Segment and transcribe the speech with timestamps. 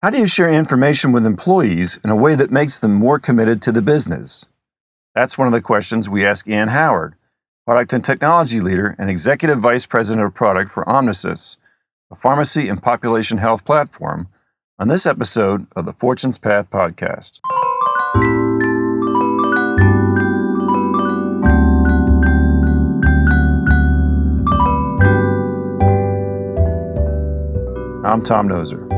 [0.00, 3.60] How do you share information with employees in a way that makes them more committed
[3.62, 4.46] to the business?
[5.12, 7.16] That's one of the questions we ask Ann Howard,
[7.66, 11.56] product and technology leader and executive vice president of product for Omnisys,
[12.12, 14.28] a pharmacy and population health platform,
[14.78, 17.40] on this episode of the Fortune's Path podcast.
[28.04, 28.97] I'm Tom Noser.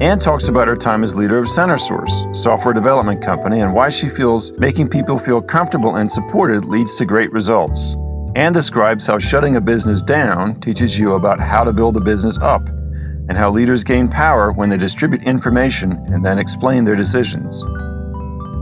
[0.00, 4.08] Ann talks about her time as leader of CenterSource, software development company, and why she
[4.08, 7.96] feels making people feel comfortable and supported leads to great results.
[8.36, 12.38] Ann describes how shutting a business down teaches you about how to build a business
[12.38, 17.60] up, and how leaders gain power when they distribute information and then explain their decisions.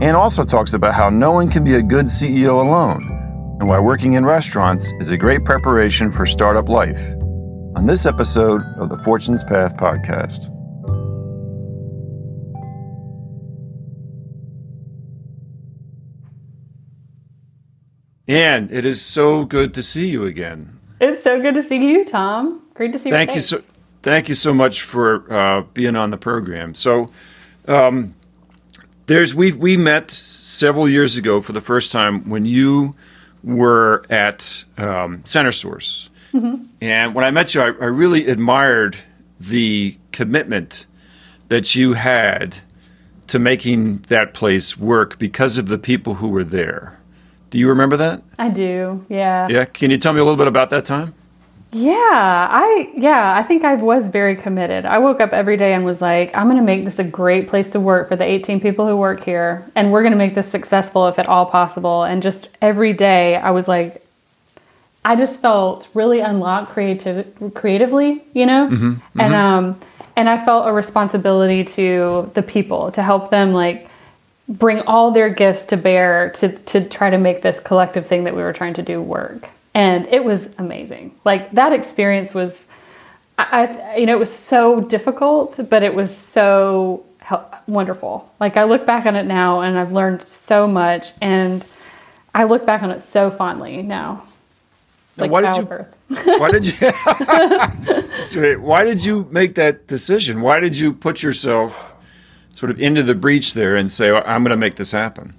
[0.01, 3.03] Ann also talks about how no one can be a good CEO alone,
[3.59, 7.13] and why working in restaurants is a great preparation for startup life
[7.75, 10.51] on this episode of the Fortune's Path podcast.
[18.27, 20.79] Ann, it is so good to see you again.
[20.99, 22.61] It's so good to see you, Tom.
[22.73, 23.15] Great to see you.
[23.15, 23.61] Thank you so.
[24.03, 26.75] Thank you so much for uh, being on the program.
[26.75, 27.09] So,
[27.67, 28.15] um,
[29.05, 32.95] there's we we met several years ago for the first time when you
[33.43, 36.63] were at um, CenterSource, Mm-hmm.
[36.81, 38.97] And when I met you, I, I really admired
[39.39, 40.85] the commitment
[41.49, 42.59] that you had
[43.27, 46.96] to making that place work because of the people who were there.
[47.49, 48.21] Do you remember that?
[48.37, 49.05] I do.
[49.09, 49.47] Yeah.
[49.49, 49.65] Yeah.
[49.65, 51.13] Can you tell me a little bit about that time?
[51.71, 54.85] Yeah, I yeah, I think I was very committed.
[54.85, 57.49] I woke up every day and was like, I'm going to make this a great
[57.49, 60.33] place to work for the 18 people who work here and we're going to make
[60.33, 62.03] this successful if at all possible.
[62.03, 64.01] And just every day I was like
[65.03, 68.69] I just felt really unlocked creative creatively, you know?
[68.69, 69.19] Mm-hmm, mm-hmm.
[69.19, 69.79] And um
[70.15, 73.89] and I felt a responsibility to the people to help them like
[74.47, 78.35] bring all their gifts to bear to to try to make this collective thing that
[78.35, 79.49] we were trying to do work.
[79.73, 81.15] And it was amazing.
[81.23, 82.65] Like that experience was
[83.37, 87.05] I, you know it was so difficult, but it was so
[87.67, 88.33] wonderful.
[88.39, 91.65] Like I look back on it now and I've learned so much and
[92.33, 94.23] I look back on it so fondly now
[95.17, 95.65] like why did you?
[96.39, 98.57] why did you?
[98.59, 100.41] why did you make that decision?
[100.41, 101.93] Why did you put yourself
[102.57, 105.33] sort of into the breach there and say, "I'm going to make this happen"?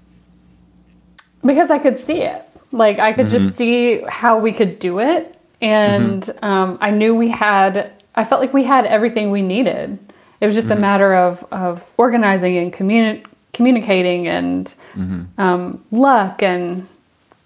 [1.45, 2.43] Because I could see it.
[2.73, 3.45] Like I could mm-hmm.
[3.45, 6.45] just see how we could do it, and mm-hmm.
[6.45, 7.93] um, I knew we had.
[8.15, 9.99] I felt like we had everything we needed.
[10.41, 10.79] It was just mm-hmm.
[10.79, 15.41] a matter of of organizing and communi- communicating and mm-hmm.
[15.41, 16.87] um, luck and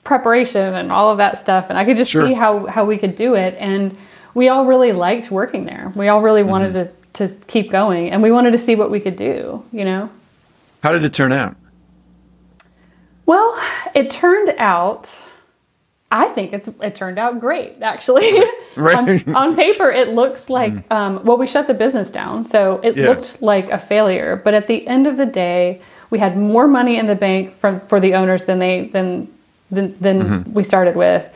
[0.04, 1.66] preparation and all of that stuff.
[1.68, 2.26] And I could just sure.
[2.26, 3.54] see how, how we could do it.
[3.58, 3.96] And
[4.34, 5.92] we all really liked working there.
[5.94, 6.92] We all really wanted mm-hmm.
[6.92, 10.10] to, to keep going and we wanted to see what we could do, you know?
[10.82, 11.56] How did it turn out?
[13.26, 13.60] Well,
[13.94, 15.22] it turned out,
[16.10, 18.42] I think it's it turned out great actually.
[18.74, 18.96] Right.
[19.26, 20.92] on, on, paper, it looks like mm.
[20.92, 23.08] um, well, we shut the business down, so it yeah.
[23.08, 24.40] looked like a failure.
[24.42, 25.80] But at the end of the day,
[26.10, 29.32] we had more money in the bank from for the owners than they than
[29.70, 30.52] than, than mm-hmm.
[30.52, 31.28] we started with.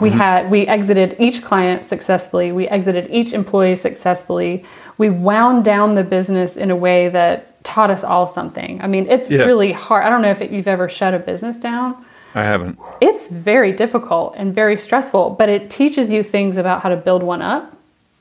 [0.00, 0.18] We mm-hmm.
[0.18, 2.50] had we exited each client successfully.
[2.52, 4.64] We exited each employee successfully.
[4.98, 8.80] We wound down the business in a way that taught us all something.
[8.80, 9.44] I mean, it's yeah.
[9.44, 10.04] really hard.
[10.04, 12.04] I don't know if it, you've ever shut a business down.
[12.34, 12.78] I haven't.
[13.00, 17.22] It's very difficult and very stressful, but it teaches you things about how to build
[17.22, 17.76] one up,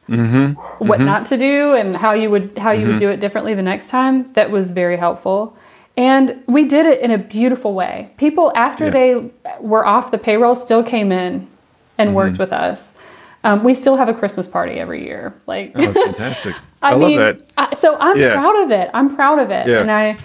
[0.08, 0.54] mm-hmm.
[0.86, 1.06] what mm-hmm.
[1.06, 3.00] not to do, and how you would how you would mm-hmm.
[3.00, 4.32] do it differently the next time.
[4.34, 5.58] That was very helpful.
[5.96, 8.12] And we did it in a beautiful way.
[8.18, 8.92] People, after yeah.
[8.92, 11.48] they were off the payroll, still came in
[11.98, 12.16] and mm-hmm.
[12.16, 12.93] worked with us.
[13.44, 15.34] Um, we still have a Christmas party every year.
[15.46, 16.56] Like, oh, fantastic!
[16.82, 17.52] I, I mean, love that.
[17.58, 18.34] I, so I'm yeah.
[18.34, 18.90] proud of it.
[18.94, 19.82] I'm proud of it, yeah.
[19.82, 20.18] and I,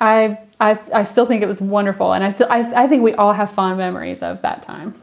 [0.00, 3.14] I, I, I still think it was wonderful, and I, th- I, I think we
[3.14, 4.94] all have fond memories of that time.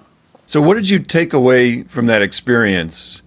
[0.46, 3.22] So, what did you take away from that experience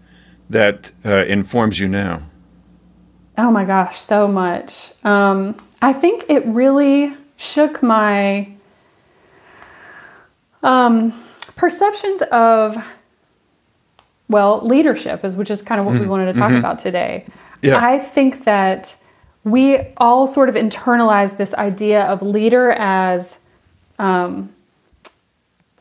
[0.51, 2.23] that uh, informs you now?
[3.39, 4.93] Oh my gosh, so much.
[5.05, 8.49] Um, I think it really shook my
[10.63, 11.13] um,
[11.55, 12.83] perceptions of,
[14.29, 16.03] well, leadership, is which is kind of what mm-hmm.
[16.03, 16.59] we wanted to talk mm-hmm.
[16.59, 17.27] about today.
[17.63, 17.85] Yeah.
[17.85, 18.97] I think that
[19.45, 23.39] we all sort of internalize this idea of leader as
[23.99, 24.53] um,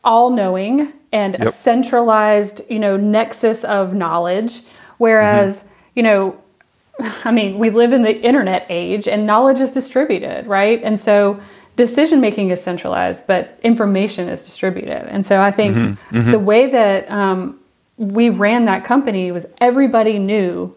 [0.04, 1.48] all knowing and yep.
[1.48, 4.62] a centralized, you know, nexus of knowledge,
[4.98, 5.68] whereas, mm-hmm.
[5.94, 6.42] you know,
[7.24, 10.80] I mean, we live in the internet age and knowledge is distributed, right?
[10.82, 11.40] And so
[11.76, 15.08] decision making is centralized, but information is distributed.
[15.10, 16.30] And so I think mm-hmm, mm-hmm.
[16.30, 17.60] the way that um,
[17.96, 20.74] we ran that company was everybody knew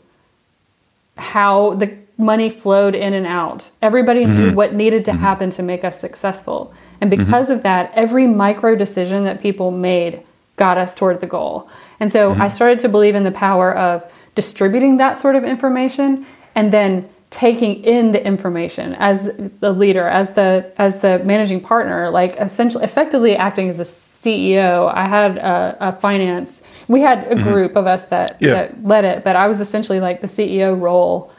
[1.18, 3.72] how the money flowed in and out.
[3.82, 4.56] Everybody knew mm-hmm.
[4.56, 5.22] what needed to mm-hmm.
[5.22, 6.74] happen to make us successful.
[7.00, 7.24] And mm-hmm.
[7.24, 10.24] because of that, every micro decision that people made
[10.58, 11.70] got us toward the goal.
[12.02, 16.26] And so I started to believe in the power of distributing that sort of information
[16.56, 22.10] and then taking in the information as the leader as the as the managing partner
[22.10, 27.36] like essentially effectively acting as a ceo i had a, a finance we had a
[27.42, 28.50] group of us that, Yeah.
[28.56, 31.32] that led it but i was essentially like the ceo role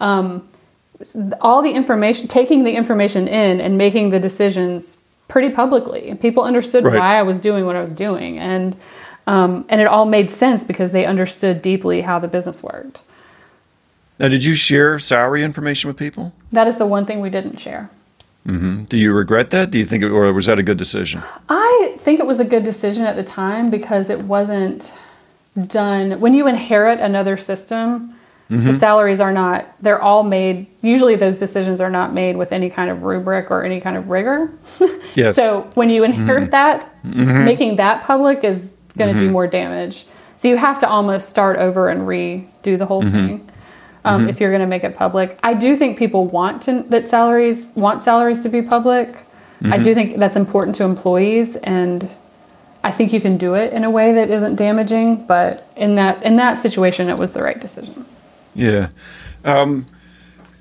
[0.00, 0.48] um,
[1.40, 6.84] all the information taking the information in and making the decisions pretty publicly people understood
[6.84, 6.98] Right.
[6.98, 8.74] why i was doing what i was doing and
[9.26, 13.02] um, and it all made sense because they understood deeply how the business worked
[14.18, 16.32] Now, did you share salary information with people?
[16.52, 17.88] that is the one thing we didn't share
[18.46, 18.84] Mm-hmm.
[18.84, 19.70] Do you regret that?
[19.70, 21.22] Do you think, it, or was that a good decision?
[21.48, 24.92] I think it was a good decision at the time because it wasn't
[25.66, 26.20] done.
[26.20, 28.14] When you inherit another system,
[28.48, 28.72] the mm-hmm.
[28.74, 32.90] salaries are not, they're all made, usually those decisions are not made with any kind
[32.90, 34.52] of rubric or any kind of rigor.
[35.14, 35.36] Yes.
[35.36, 36.50] so when you inherit mm-hmm.
[36.52, 40.06] that, making that public is going to do more damage.
[40.36, 43.46] So you have to almost start over and redo the whole thing.
[44.04, 47.06] Um, If you're going to make it public, I do think people want to that
[47.06, 49.16] salaries want salaries to be public.
[49.64, 52.10] I do think that's important to employees, and
[52.82, 55.24] I think you can do it in a way that isn't damaging.
[55.26, 58.04] But in that in that situation, it was the right decision.
[58.54, 58.88] Yeah.
[59.44, 59.86] Um,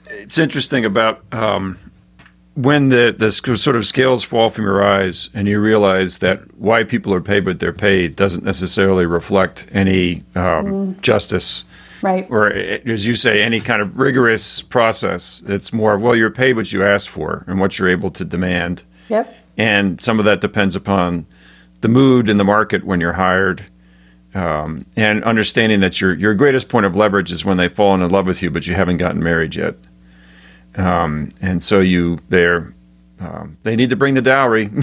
[0.07, 1.77] it's interesting about um,
[2.55, 6.83] when the, the sort of scales fall from your eyes and you realize that why
[6.83, 11.65] people are paid what they're paid doesn't necessarily reflect any um, justice
[12.01, 12.27] Right.
[12.29, 15.43] or, as you say, any kind of rigorous process.
[15.47, 18.83] It's more, well, you're paid what you asked for and what you're able to demand.
[19.09, 19.33] Yep.
[19.57, 21.25] And some of that depends upon
[21.81, 23.65] the mood in the market when you're hired.
[24.33, 28.09] Um, and understanding that your your greatest point of leverage is when they've fallen in
[28.09, 29.75] love with you, but you haven't gotten married yet.
[30.77, 32.73] Um, and so you they're
[33.21, 34.69] um, they need to bring the dowry.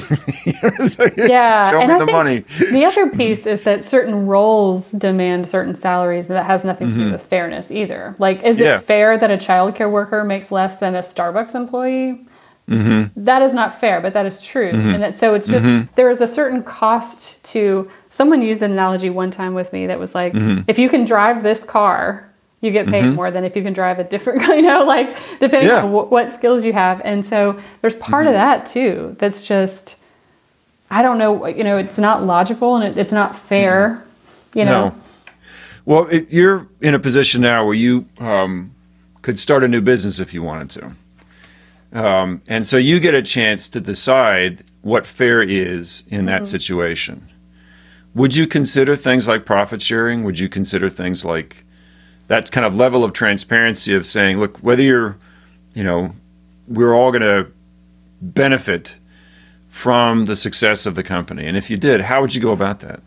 [0.88, 2.44] So Yeah, show and me I the money.
[2.70, 6.94] the other piece is that certain roles demand certain salaries, and that has nothing to
[6.94, 8.14] do with fairness either.
[8.18, 8.64] Like, is Mm-hmm.
[8.64, 8.76] Yeah.
[8.76, 12.24] it fair that a childcare worker makes less than a Starbucks employee?
[12.68, 13.24] Mm-hmm.
[13.24, 16.20] That is not fair, but that is true, and that so it's just there is
[16.20, 17.90] a certain cost to.
[18.10, 20.62] Someone used an analogy one time with me that was like, Mm-hmm.
[20.68, 22.27] if you can drive this car,
[22.60, 25.68] you get paid more than if you can drive a different, you know, like depending
[25.68, 25.84] Yeah.
[25.84, 27.00] on wh- what skills you have.
[27.04, 29.16] And so there's part of that too.
[29.18, 29.96] That's just
[30.90, 34.04] I don't know, you know, it's not logical and it, it's not fair,
[34.54, 34.88] you know.
[34.88, 34.94] No.
[35.84, 38.74] Well, it, you're in a position now where you um,
[39.22, 40.70] could start a new business if you wanted
[41.90, 42.00] to.
[42.00, 47.28] Um, and so you get a chance to decide what fair is in that situation.
[48.14, 50.24] Would you consider things like profit sharing?
[50.24, 51.64] Would you consider things like
[52.28, 55.16] that kind of level of transparency of saying, look, whether you're,
[55.74, 56.14] you know,
[56.66, 57.50] we're all going to
[58.20, 58.96] benefit
[59.68, 61.46] from the success of the company?
[61.46, 63.00] And if you did, how would you go about that?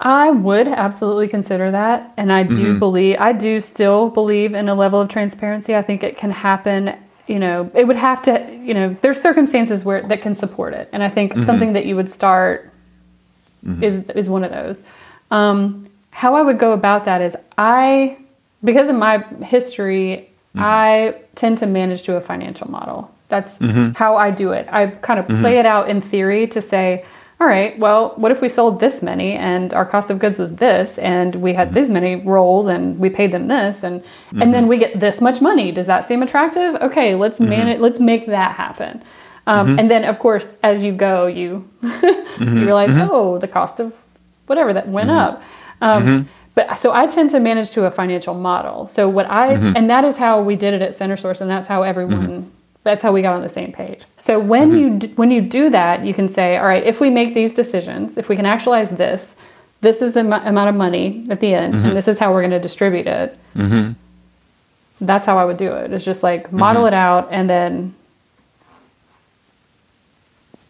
[0.00, 2.12] I would absolutely consider that.
[2.16, 2.78] And I do mm-hmm.
[2.80, 5.76] believe, I do still believe in a level of transparency.
[5.76, 6.96] I think it can happen.
[7.28, 10.88] You know, it would have to, you know, there's circumstances where that can support it.
[10.92, 11.44] And I think mm-hmm.
[11.44, 12.72] something that you would start
[13.64, 13.82] mm-hmm.
[13.82, 14.82] is, is one of those.
[15.30, 18.18] Um, how I would go about that is I,
[18.62, 20.60] because of my history, mm-hmm.
[20.62, 23.12] I tend to manage to a financial model.
[23.28, 23.92] That's mm-hmm.
[23.92, 24.68] how I do it.
[24.70, 25.46] I kind of play mm-hmm.
[25.46, 27.04] it out in theory to say,
[27.40, 30.54] all right, well, what if we sold this many and our cost of goods was
[30.56, 34.04] this and we had this many roles and we paid them this and
[34.40, 35.72] and then we get this much money.
[35.72, 36.76] Does that seem attractive?
[36.76, 39.02] Okay, let's manage let's make that happen.
[39.48, 41.68] Um, And then of course as you go you
[42.38, 44.00] you realize, oh, the cost of
[44.46, 45.42] whatever that went up.
[45.82, 46.28] Um, mm-hmm.
[46.54, 48.86] But so I tend to manage to a financial model.
[48.86, 49.76] So what I mm-hmm.
[49.76, 52.28] and that is how we did it at Center Source, and that's how everyone.
[52.28, 52.48] Mm-hmm.
[52.84, 54.02] That's how we got on the same page.
[54.16, 57.10] So when you d- when you do that, you can say, all right, if we
[57.10, 59.36] make these decisions, if we can actualize this,
[59.82, 62.40] this is the am- amount of money at the end, and this is how we're
[62.42, 63.38] going to distribute it.
[65.00, 65.92] That's how I would do it.
[65.92, 67.94] It's just like model it out and then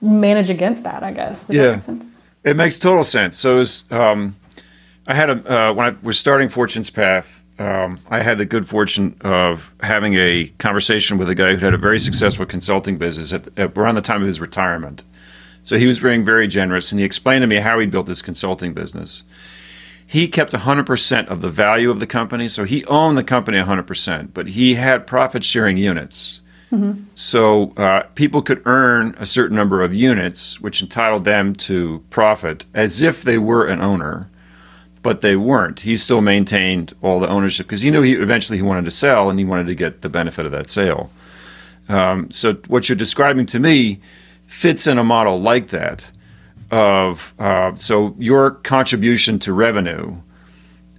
[0.00, 1.02] manage against that.
[1.02, 1.46] I guess.
[1.46, 1.80] Does Yeah.
[1.92, 2.02] make?
[2.44, 3.38] It makes total sense.
[3.38, 4.34] So, as, um,
[5.06, 8.68] I had a uh, when I was starting Fortune's Path, um, I had the good
[8.68, 13.32] fortune of having a conversation with a guy who had a very successful consulting business
[13.32, 15.02] at, at around the time of his retirement.
[15.62, 18.22] So he was being very generous, and he explained to me how he built this
[18.22, 19.22] consulting business.
[20.04, 24.30] He kept 100% of the value of the company, so he owned the company 100%,
[24.34, 26.40] but he had profit sharing units.
[27.14, 32.64] So uh, people could earn a certain number of units, which entitled them to profit
[32.74, 34.30] as if they were an owner.
[35.02, 35.80] But they weren't.
[35.80, 39.28] He still maintained all the ownership because he knew he eventually he wanted to sell
[39.28, 41.10] and he wanted to get the benefit of that sale.
[41.88, 44.00] Um, so what you're describing to me
[44.46, 46.10] fits in a model like that.
[46.70, 50.16] Of uh, so your contribution to revenue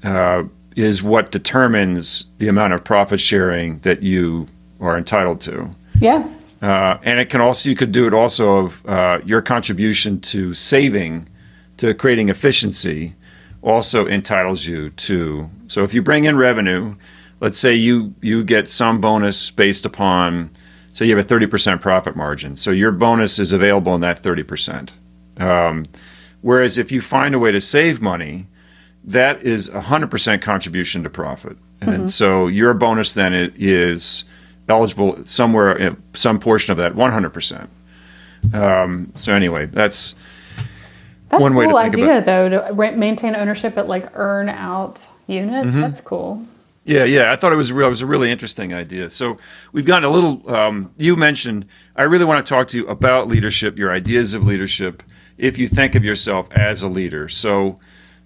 [0.03, 0.43] uh,
[0.75, 4.47] is what determines the amount of profit sharing that you
[4.79, 5.71] are entitled to.
[5.99, 6.31] Yeah.
[6.61, 10.53] Uh, and it can also you could do it also of uh, your contribution to
[10.53, 11.27] saving,
[11.77, 13.15] to creating efficiency,
[13.63, 15.49] also entitles you to.
[15.67, 16.95] So if you bring in revenue,
[17.39, 20.49] let's say you you get some bonus based upon,
[20.91, 24.19] say you have a thirty percent profit margin, so your bonus is available in that
[24.19, 24.93] thirty percent.
[25.37, 25.83] Um,
[26.41, 28.47] whereas if you find a way to save money,
[29.03, 32.07] that is a hundred percent contribution to profit, and Mm-hmm.
[32.07, 34.23] so your bonus then is
[34.69, 37.69] eligible somewhere, uh, some portion of that one hundred percent.
[38.53, 40.15] Um, so anyway, that's
[41.33, 44.49] That's One a way to cool think idea, though, to maintain ownership at like earn
[44.49, 45.67] out units.
[45.67, 45.81] Mm-hmm.
[45.81, 46.45] That's cool.
[46.85, 47.31] Yeah, yeah.
[47.31, 47.87] I thought it was real.
[47.87, 49.09] It was a really interesting idea.
[49.09, 49.37] So
[49.71, 50.53] we've gotten a little.
[50.53, 51.65] Um, you mentioned.
[51.95, 55.01] I really want to talk to you about leadership, your ideas of leadership,
[55.39, 57.29] if you think of yourself as a leader.
[57.29, 57.79] So,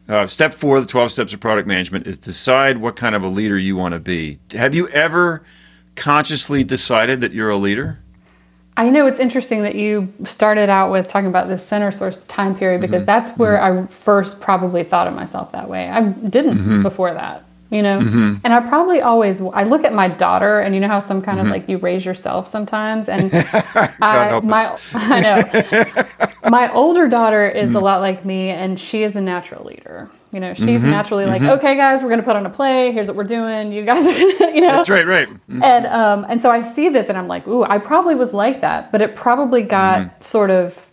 [0.10, 3.30] uh, step four, the twelve steps of product management, is decide what kind of a
[3.30, 4.40] leader you want to be.
[4.52, 5.44] Have you ever
[5.96, 8.04] consciously decided that you're a leader?
[8.78, 12.56] I know it's interesting that you started out with talking about this center source time
[12.56, 13.06] period because Mm-hmm.
[13.08, 15.90] that's where I first probably thought of myself that way.
[15.90, 16.84] I didn't Mm-hmm.
[16.84, 17.98] before that, you know?
[18.00, 21.40] And I probably always, I look at my daughter and you know how some kind
[21.40, 23.10] of like you raise yourself sometimes.
[23.10, 24.48] And I, Mm-hmm.
[24.48, 24.78] my.
[24.94, 26.28] I know.
[26.50, 27.78] my older daughter is Mm-hmm.
[27.78, 30.10] a lot like me and she is a natural leader.
[30.34, 30.92] You know, she's Mm-hmm.
[30.92, 32.92] naturally like, okay, guys, we're going to put on a play.
[32.92, 33.72] Here's what we're doing.
[33.72, 34.68] You guys are going to, you know?
[34.68, 35.30] That's right, right.
[35.50, 38.34] Mm, And um, and so I see this and I'm like, ooh, I probably was
[38.34, 40.22] like that, but it probably got Mm-hmm.
[40.22, 40.84] sort of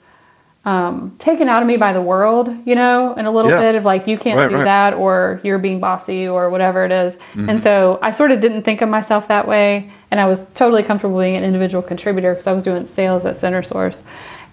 [0.64, 3.60] um, taken out of me by the world, you know, and a little Yeah.
[3.60, 4.64] bit of like, you can't Right, do right.
[4.64, 7.16] that, or you're being bossy, or whatever it is.
[7.16, 7.50] Mm-hmm.
[7.50, 10.82] And so I sort of didn't think of myself that way, and I was totally
[10.82, 14.02] comfortable being an individual contributor because I was doing sales at Center Source,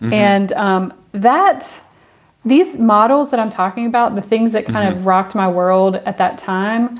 [0.01, 0.13] Mm-hmm.
[0.13, 1.79] and um, that
[2.43, 4.99] these models that I'm talking about, the things that kind Mm-hmm.
[4.99, 6.99] of rocked my world at that time,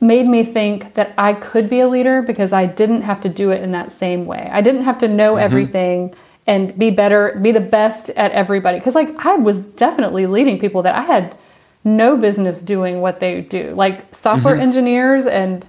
[0.00, 3.50] made me think that I could be a leader because I didn't have to do
[3.50, 4.48] it in that same way.
[4.52, 5.44] I didn't have to know Mm-hmm.
[5.44, 6.14] everything
[6.46, 8.78] and be better, be the best at everybody.
[8.78, 11.36] Because like I was definitely leading people that I had
[11.82, 14.62] no business doing what they do, like software Mm-hmm.
[14.62, 15.66] engineers and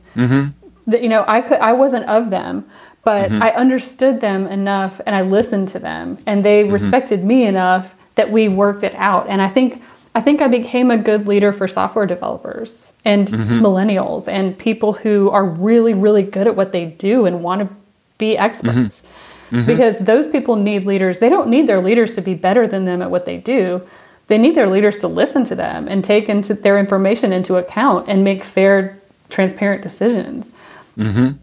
[0.87, 2.65] that you know I could I wasn't of them,
[3.03, 7.95] but I understood them enough and I listened to them and they respected me enough
[8.17, 9.27] that we worked it out.
[9.29, 9.81] And I think
[10.13, 13.59] I think I became a good leader for software developers and mm-hmm.
[13.63, 17.75] millennials and people who are really really good at what they do and want to
[18.17, 19.01] be experts.
[19.01, 19.55] Mm-hmm.
[19.55, 19.65] Mm-hmm.
[19.65, 21.19] Because those people need leaders.
[21.19, 23.81] They don't need their leaders to be better than them at what they do.
[24.27, 28.09] They need their leaders to listen to them and take into their information into account
[28.09, 30.51] and make fair, transparent decisions.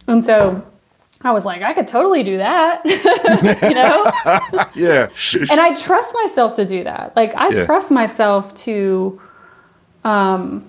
[0.07, 0.67] And so
[1.25, 2.83] I was like, I could totally do that,
[3.63, 4.13] you know?
[4.75, 5.09] Yeah.
[5.51, 7.15] and I trust myself to do that.
[7.17, 7.65] Like I Yeah.
[7.65, 9.21] trust myself to
[10.05, 10.69] um,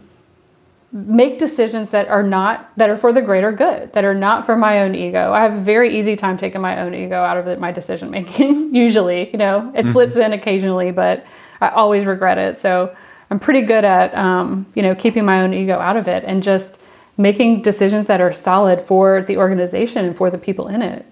[0.91, 4.55] make decisions that are not that are for the greater good, that are not for
[4.55, 5.33] my own ego.
[5.33, 8.09] I have a very easy time taking my own ego out of it, my decision
[8.12, 8.74] making.
[8.74, 11.25] Usually, you know, it slips in occasionally, but
[11.62, 12.57] I always regret it.
[12.59, 12.95] So
[13.29, 16.41] I'm pretty good at um, you know keeping my own ego out of it and
[16.43, 16.79] just
[17.17, 21.05] making decisions that are solid for the organization and for the people in it.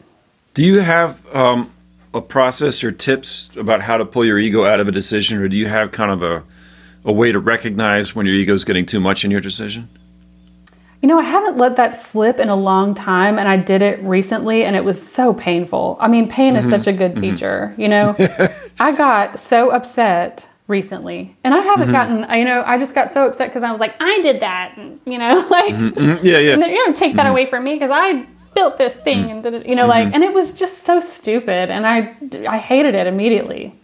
[0.54, 1.72] Do you have um,
[2.14, 5.48] a process or tips about how to pull your ego out of a decision, or
[5.48, 6.44] do you have kind of a,
[7.04, 9.90] a way to recognize when your ego is getting too much in your decision?
[11.02, 14.00] You know, I haven't let that slip in a long time, and I did it
[14.04, 15.98] recently, and it was so painful.
[16.00, 17.74] I mean, pain is such a good teacher.
[17.78, 18.16] You know,
[18.80, 22.22] I got so upset recently, and I haven't mm-hmm.
[22.22, 22.40] gotten.
[22.40, 24.78] You know, I just got so upset because I was like, I did that.
[24.78, 26.54] and, You know, like Mm, yeah, yeah.
[26.54, 29.44] and then you're gonna take that away from me because I built this thing and
[29.44, 29.66] did it.
[29.66, 32.16] You know, like, and it was just so stupid, and I
[32.48, 33.76] I hated it immediately.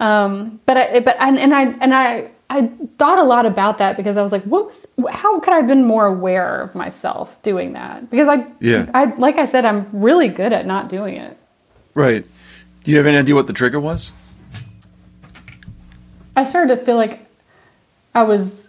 [0.00, 2.66] Um, but I but and, and I and I I
[2.98, 5.66] thought a lot about that because I was like, what was, how could I have
[5.66, 8.10] been more aware of myself doing that?
[8.10, 8.90] Because I Yeah.
[8.94, 11.36] I like I said, I'm really good at not doing it.
[11.94, 12.26] Right.
[12.82, 14.12] Do you have any idea what the trigger was?
[16.36, 17.20] I started to feel like
[18.14, 18.68] I was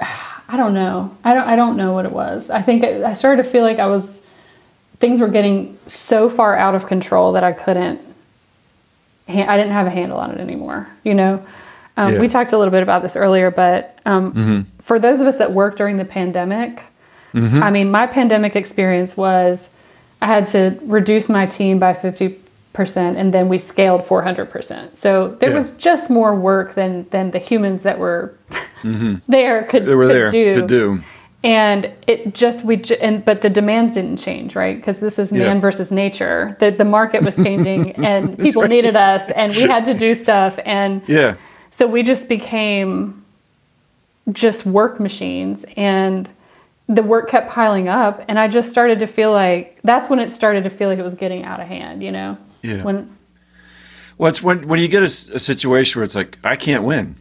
[0.00, 1.16] I don't know.
[1.24, 2.50] I don't I don't know what it was.
[2.50, 4.20] I think I, I started to feel like I was
[4.98, 8.00] things were getting so far out of control that I couldn't
[9.28, 11.44] I didn't have a handle on it anymore, you know.
[11.96, 12.20] Um, Yeah.
[12.20, 15.52] We talked a little bit about this earlier, but um, for those of us that
[15.52, 16.82] worked during the pandemic,
[17.62, 19.70] I mean, my pandemic experience was
[20.20, 22.28] I had to reduce my team by 50
[22.72, 25.56] percent and then we scaled 400% so there Yeah.
[25.56, 28.34] was just more work than than the humans that were
[28.82, 29.30] there could, Mm-hmm.
[29.30, 31.02] They were could there do to do.
[31.44, 35.56] and it just we and but the demands didn't change right because this is man
[35.56, 35.60] Yeah.
[35.60, 39.94] versus nature the, the market was changing and people needed us and we had to
[39.94, 41.34] do stuff and Yeah.
[41.70, 43.22] so we just became
[44.30, 46.28] just work machines and
[46.88, 50.30] the work kept piling up and i just started to feel like that's when it
[50.30, 52.82] started to feel like it was getting out of hand you know Yeah.
[52.82, 53.16] when
[54.18, 57.16] Well, it's when when you get a situation where it's like I can't win.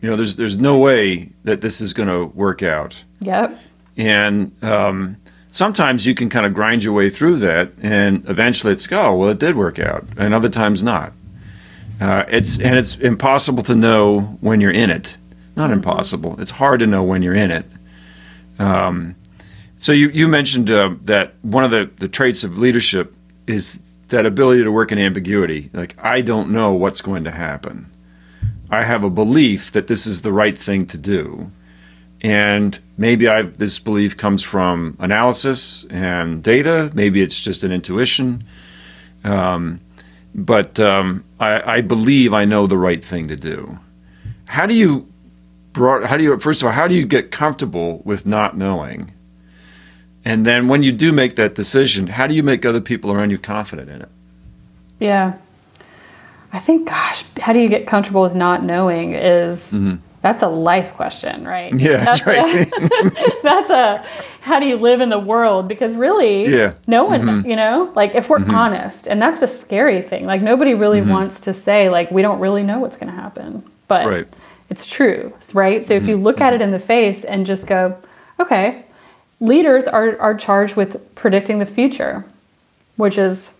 [0.00, 3.58] You know, there's there's no way that this is going to work out, yep
[3.96, 5.16] and um,
[5.50, 9.30] sometimes you can kind of grind your way through that, and eventually it's oh well,
[9.30, 11.12] it did work out, and other times not.
[12.00, 15.16] Uh, it's and it's impossible to know when you're in it.
[15.56, 16.38] Not impossible.
[16.38, 17.66] It's hard to know when you're in it.
[18.58, 19.14] Um,
[19.78, 23.14] so you you mentioned uh, that one of the the traits of leadership
[23.46, 25.70] is that ability to work in ambiguity.
[25.72, 27.90] Like I don't know what's going to happen.
[28.70, 31.50] I have a belief that this is the right thing to do.
[32.20, 36.90] And maybe I've, this belief comes from analysis and data.
[36.94, 38.44] Maybe it's just an intuition.
[39.22, 39.80] Um,
[40.34, 43.78] but um, I, I believe I know the right thing to do.
[44.46, 45.06] How do you,
[45.76, 49.12] how do you, first of all, how do you get comfortable with not knowing?
[50.26, 53.30] And then when you do make that decision, how do you make other people around
[53.30, 54.08] you confident in it?
[54.98, 55.34] Yeah.
[56.52, 59.72] I think, gosh, how do you get comfortable with not knowing is
[60.22, 61.72] that's a life question, right?
[61.72, 61.86] Mm-hmm.
[61.86, 62.66] Yeah, that's, right.
[62.66, 64.04] A, that's a
[64.40, 65.68] how do you live in the world?
[65.68, 66.70] Because really, Yeah.
[66.70, 66.90] Mm-hmm.
[66.90, 70.26] no one, you know, like if we're honest, and that's a scary thing.
[70.26, 73.62] Like nobody really wants to say like we don't really know what's going to happen,
[73.86, 74.26] but Right.
[74.70, 75.86] it's true, right?
[75.86, 77.96] So if you look at it in the face and just go,
[78.40, 78.82] okay,
[79.40, 82.24] leaders are are charged with predicting the future,
[82.96, 83.52] which is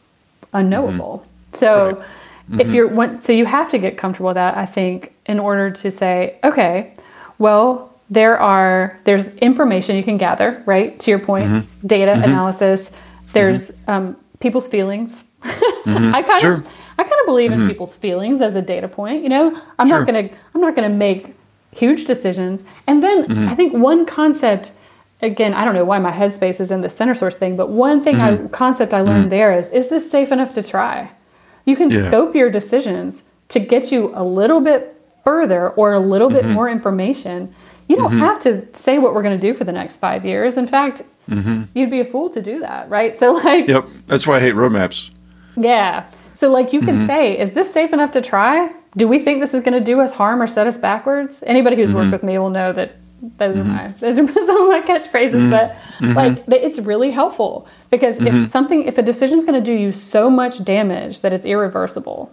[0.52, 1.18] unknowable.
[1.18, 1.56] Mm-hmm.
[1.56, 2.04] So
[2.52, 2.74] if mm-hmm.
[2.74, 4.56] you're one, so you have to get comfortable with that.
[4.56, 6.94] I think in order to say, okay,
[7.38, 10.98] well, there are there's information you can gather, right?
[11.00, 11.86] To your point, mm-hmm.
[11.86, 12.90] data analysis.
[13.32, 15.22] There's um, people's feelings.
[15.42, 16.54] I kind Sure.
[16.54, 19.22] of I kind of believe in people's feelings as a data point.
[19.22, 19.98] You know, I'm Sure.
[19.98, 21.34] not gonna I'm not gonna make
[21.72, 22.62] huge decisions.
[22.86, 24.72] And then I think one concept
[25.22, 28.00] again, I don't know why my headspace is in the center source thing, but one
[28.02, 28.46] thing I mm-hmm.
[28.48, 29.30] concept I learned mm-hmm.
[29.30, 31.10] there is is this safe enough to try?
[31.64, 32.06] You can Yeah.
[32.08, 36.52] scope your decisions to get you a little bit further or a little bit mm-hmm.
[36.52, 37.54] more information.
[37.88, 40.56] You don't have to say what we're going to do for the next five years.
[40.56, 41.02] In fact,
[41.74, 43.16] you'd be a fool to do that, right?
[43.18, 43.86] So, like, Yep.
[44.06, 45.10] That's why I hate roadmaps.
[45.56, 46.04] yeah.
[46.34, 48.70] So, like, you can say, is this safe enough to try?
[48.96, 51.42] Do we think this is going to do us harm or set us backwards?
[51.46, 53.72] Anybody who's worked with me will know that those are mm-hmm.
[53.72, 55.32] my those are some of my catchphrases.
[55.32, 55.50] Mm-hmm.
[55.50, 56.12] But mm-hmm.
[56.12, 59.72] like, th- it's really helpful because if something, if a decision is going to do
[59.72, 62.32] you so much damage that it's irreversible,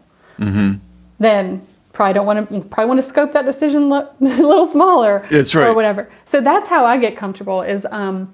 [1.19, 1.61] then
[1.93, 5.25] probably don't want to probably want to scope that decision lo- a little smaller.
[5.31, 6.11] That's Or whatever.
[6.25, 7.61] So that's how I get comfortable.
[7.61, 8.33] Is um,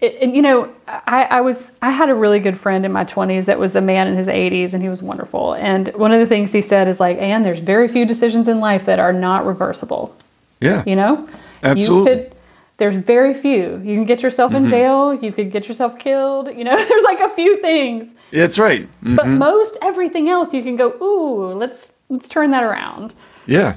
[0.00, 3.04] it, and, you know, I, I was I had a really good friend in my
[3.04, 5.54] 20s that was a man in his 80s, and he was wonderful.
[5.54, 8.60] And one of the things he said is like, "Ann, there's very few decisions in
[8.60, 10.14] life that are not reversible."
[10.60, 10.82] Yeah.
[10.86, 11.28] You know,
[11.62, 12.10] Absolutely.
[12.12, 12.32] You could,
[12.78, 13.78] there's very few.
[13.78, 14.64] You can get yourself Mm-hmm.
[14.64, 15.14] in jail.
[15.14, 16.48] You could get yourself killed.
[16.54, 18.88] You know, there's like a few things, That's right.
[19.02, 23.14] Mm, but most everything else you can go, "Ooh, let's let's turn that around."
[23.46, 23.76] Yeah.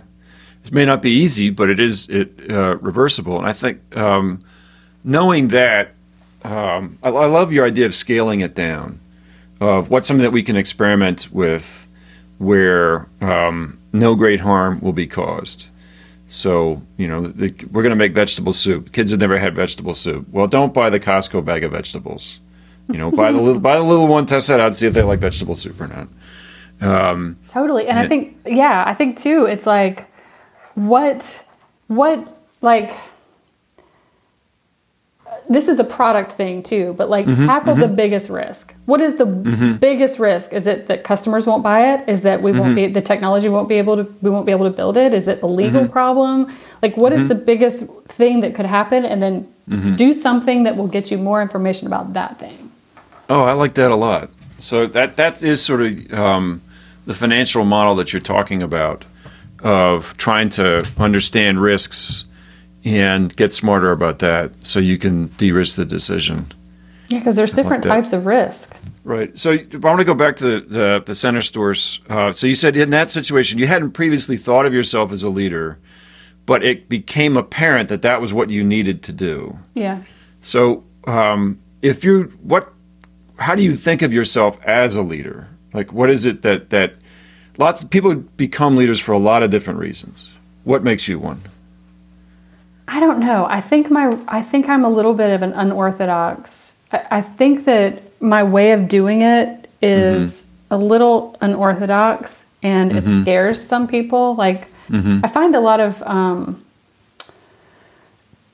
[0.63, 3.39] It may not be easy, but it is it uh, reversible.
[3.39, 4.39] And I think um,
[5.03, 5.93] knowing that,
[6.43, 8.99] um, I, I love your idea of scaling it down,
[9.59, 11.87] of what's something that we can experiment with
[12.37, 15.69] where um, no great harm will be caused.
[16.31, 18.93] So, you know, the, we're going to make vegetable soup.
[18.93, 20.27] Kids have never had vegetable soup.
[20.29, 22.39] Well, don't buy the Costco bag of vegetables.
[22.87, 25.03] You know, buy the little buy the little one, test that out, see if they
[25.03, 26.07] like vegetable soup or not.
[26.79, 27.87] Um, Totally.
[27.87, 30.09] And I think yeah, I think too it's like
[30.75, 31.45] what
[31.87, 32.25] what
[32.61, 32.91] like
[35.49, 37.95] this is a product thing too, but like mm-hmm, tackle the mm-hmm.
[37.95, 38.73] biggest risk.
[38.85, 39.73] What is the mm-hmm.
[39.73, 40.53] biggest risk?
[40.53, 42.07] Is it that customers won't buy it?
[42.07, 44.65] Is that we won't be the technology won't be able to we won't be able
[44.65, 45.13] to build it?
[45.13, 46.53] Is it a legal problem?
[46.81, 49.51] Like what is the biggest thing that could happen and then
[49.95, 52.71] do something that will get you more information about that thing.
[53.29, 54.29] Oh, I like that a lot.
[54.59, 56.61] So that that is sort of um,
[57.05, 59.05] the financial model that you're talking about
[59.63, 62.25] of trying to understand risks
[62.83, 66.51] and get smarter about that, so you can de-risk the decision.
[67.07, 67.89] Yeah, because there's different that.
[67.89, 68.75] types of risk.
[69.03, 69.37] Right.
[69.37, 71.99] So I want to go back to the the, the CenterSource.
[72.09, 75.29] Uh, so you said in that situation you hadn't previously thought of yourself as a
[75.29, 75.77] leader,
[76.45, 79.57] but it became apparent that that was what you needed to do.
[79.73, 80.03] Yeah.
[80.41, 82.71] So, um, if you what,
[83.37, 85.47] how do you think of yourself as a leader?
[85.73, 86.95] Like, what is it that that
[87.57, 90.31] lots of people become leaders for a lot of different reasons?
[90.63, 91.41] What makes you one?
[92.91, 93.47] I don't know.
[93.49, 96.75] I think my I think I'm a little bit of an unorthodox.
[96.91, 100.23] I, I think that my way of doing it mm-hmm.
[100.23, 103.21] is a little unorthodox, and it mm-hmm.
[103.21, 104.35] scares some people.
[104.35, 105.21] Like mm-hmm.
[105.23, 106.61] I find a lot of um,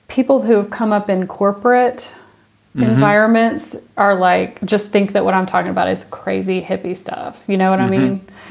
[0.07, 2.13] people who have come up in corporate
[2.75, 7.43] environments are like just think that what I'm talking about is crazy hippie stuff.
[7.47, 8.21] You know what I mean?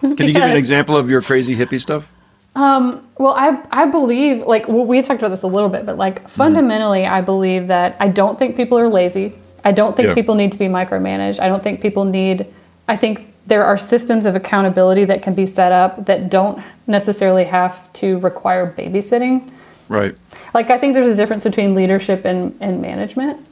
[0.00, 2.10] Can you give me an example of your crazy hippie stuff?
[2.56, 5.96] Um, well, I I believe like well, we talked about this a little bit, but
[5.96, 6.28] like mm-hmm.
[6.28, 9.36] fundamentally, I believe that I don't think people are lazy.
[9.64, 10.14] I don't think Yeah.
[10.14, 11.40] people need to be micromanaged.
[11.40, 12.46] I don't think people need.
[12.86, 17.44] I think there are systems of accountability that can be set up that don't necessarily
[17.44, 19.50] have to require babysitting.
[19.88, 20.14] Right.
[20.54, 23.46] Like I think there's a difference between leadership and, and management.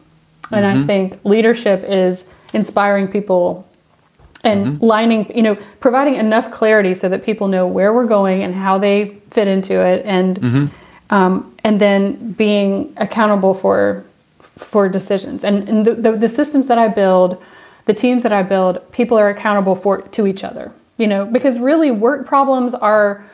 [0.50, 0.86] And I mm-hmm.
[0.86, 3.66] think leadership is inspiring people
[4.44, 4.84] and mm-hmm.
[4.84, 8.78] lining, you know, providing enough clarity so that people know where we're going and how
[8.78, 11.14] they fit into it, and mm-hmm.
[11.14, 14.04] um, and then being accountable for
[14.40, 15.44] for decisions.
[15.44, 17.42] And, and the, the, the systems that I build,
[17.86, 20.72] the teams that I build, people are accountable for to each other.
[20.98, 23.24] You know, because really work problems are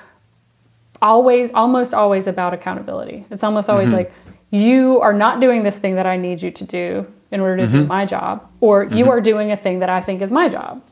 [1.02, 3.24] always almost always about accountability.
[3.30, 3.96] It's almost always mm-hmm.
[3.96, 4.12] like
[4.50, 7.66] you are not doing this thing that i need you to do in order to
[7.66, 10.82] do my job or you are doing a thing that i think is my job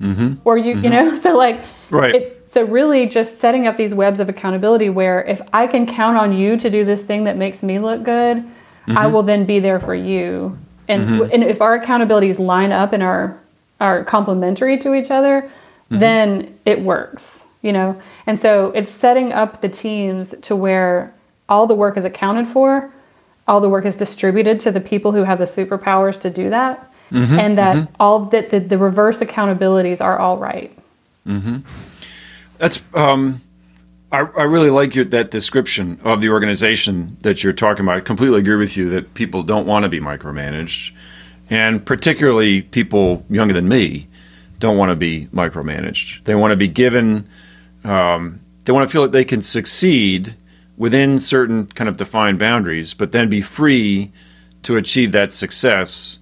[0.00, 0.34] Mm-hmm.
[0.44, 0.90] or you you mm-hmm.
[0.90, 2.16] know so like Right.
[2.16, 6.16] it, so really just setting up these webs of accountability where if i can count
[6.16, 8.42] on you to do this thing that makes me look good i
[8.90, 9.12] mm-hmm.
[9.12, 10.58] will then be there for you.
[10.88, 13.40] And, and if our accountabilities line up and are
[13.80, 15.50] are complementary to each other
[15.90, 18.00] then it works you know?
[18.26, 21.12] And so it's setting up the teams to where
[21.48, 22.92] all the work is accounted for
[23.48, 26.92] all the work is distributed to the people who have the superpowers to do that
[27.12, 30.76] and that all that the, the reverse accountabilities are all right
[32.58, 33.40] That's um,
[34.12, 37.96] I, I really like your, that description of the organization that you're talking about.
[37.96, 40.92] I completely agree with you that people don't want to be micromanaged,
[41.50, 44.06] and particularly people younger than me
[44.58, 46.24] don't want to be micromanaged.
[46.24, 47.28] They want to be given.
[47.84, 50.34] Um, they want to feel that they can succeed
[50.76, 54.12] within certain kind of defined boundaries, but then be free
[54.62, 56.18] to achieve that success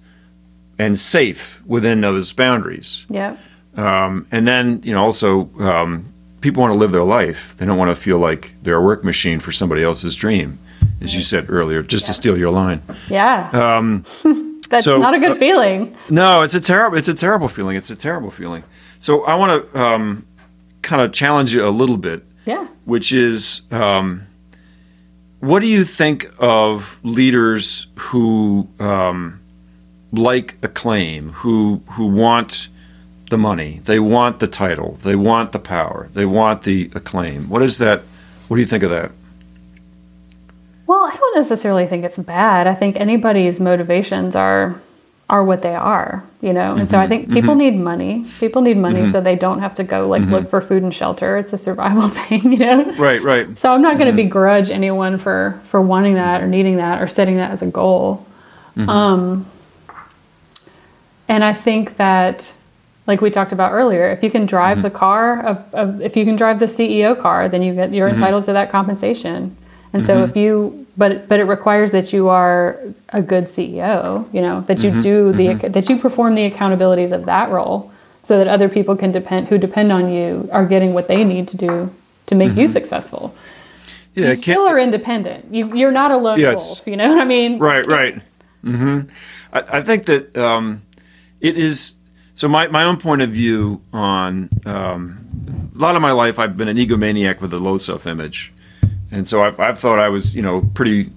[0.77, 3.05] and safe within those boundaries.
[3.09, 3.37] yeah
[3.77, 6.05] Um, and then, you know, also um,
[6.41, 7.55] people want to live their life.
[7.57, 10.59] They don't want to feel like they're a work machine for somebody else's dream,
[11.01, 12.81] as you said earlier, just to steal your line.
[13.09, 13.49] yeah
[14.69, 16.97] that's so, not a good uh, feeling No, it's a terrible.
[16.97, 17.77] It's a terrible feeling.
[17.77, 18.63] It's a terrible feeling.
[18.99, 20.25] So I want to um,
[20.81, 24.27] kind of challenge you a little bit, yeah which is, um,
[25.39, 29.39] what do you think of leaders who um,
[30.11, 32.67] like acclaim, who who want
[33.29, 37.49] the money, they want the title, they want the power, they want the acclaim?
[37.49, 38.03] What is that?
[38.47, 39.11] What do you think of that?
[40.87, 44.79] well i don't necessarily think it's bad i think anybody's motivations are
[45.27, 47.09] are what they are you know and so i mm-hmm.
[47.09, 47.33] think mm-hmm.
[47.33, 49.11] people need money people need money mm-hmm.
[49.11, 52.07] so they don't have to go like look for food and shelter it's a survival
[52.27, 53.57] thing you know Right, right.
[53.57, 57.07] So I'm not going to begrudge anyone for for wanting that or needing that or
[57.07, 58.25] setting that as a goal.
[58.77, 59.45] Um,
[61.27, 62.53] and I think that,
[63.07, 64.97] like we talked about earlier, if you can drive the mm-hmm.
[64.97, 68.15] car of, of if you can drive the CEO car, then you get you're mm-hmm.
[68.17, 69.55] entitled to that compensation.
[69.93, 70.29] And so mm-hmm.
[70.29, 74.79] if you but but it requires that you are a good CEO, you know, that
[74.79, 77.91] you do the that you perform the accountabilities of that role
[78.25, 81.47] so that other people can depend who depend on you are getting what they need
[81.49, 81.93] to do
[82.25, 83.35] to make you successful
[84.15, 85.53] Yeah, you still are independent.
[85.53, 86.55] You, you're not a lone Yes.
[86.55, 86.87] wolf.
[86.87, 87.59] You know what I mean?
[87.59, 88.21] Right, right.
[88.63, 89.01] hmm
[89.53, 90.81] I, I think that um,
[91.45, 91.95] it is.
[92.33, 96.57] So my, my own point of view on um, a lot of my life, I've
[96.57, 98.51] been an egomaniac with a low self image,
[99.11, 101.11] and so I've, I've thought I was you know pretty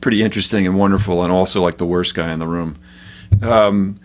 [0.00, 2.76] pretty interesting and wonderful, and also like the worst guy in the room.
[3.42, 3.98] Um,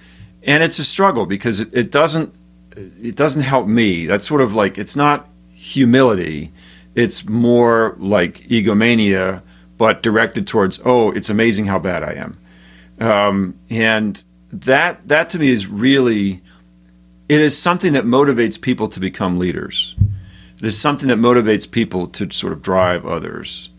[0.43, 2.33] and it's a struggle because it, it doesn't
[2.75, 4.05] it doesn't help me.
[4.07, 6.51] That's sort of like it's not humility.
[6.95, 9.43] It's more like egomania,
[9.77, 12.37] but directed towards oh, it's amazing how bad I am,
[12.99, 16.41] um, and that that to me is really
[17.29, 19.95] it is something that motivates people to become leaders.
[20.57, 23.69] It is something that motivates people to sort of drive others,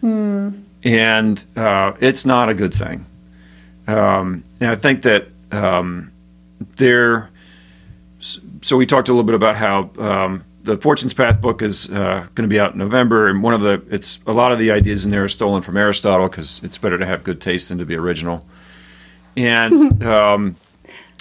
[0.84, 3.06] and uh, it's not a good thing.
[3.88, 6.12] Um, and I think that um,
[6.76, 7.30] there.
[8.60, 12.26] So we talked a little bit about how um, the Fortune's Path book is uh,
[12.34, 14.70] going to be out in November, and one of the it's a lot of the
[14.70, 17.78] ideas in there are stolen from Aristotle because it's better to have good taste than
[17.78, 18.46] to be original.
[19.38, 20.56] And um,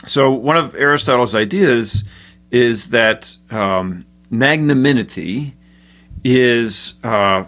[0.05, 2.03] so one of Aristotle's ideas
[2.49, 5.53] is that um, magnanimity
[6.23, 7.45] is uh,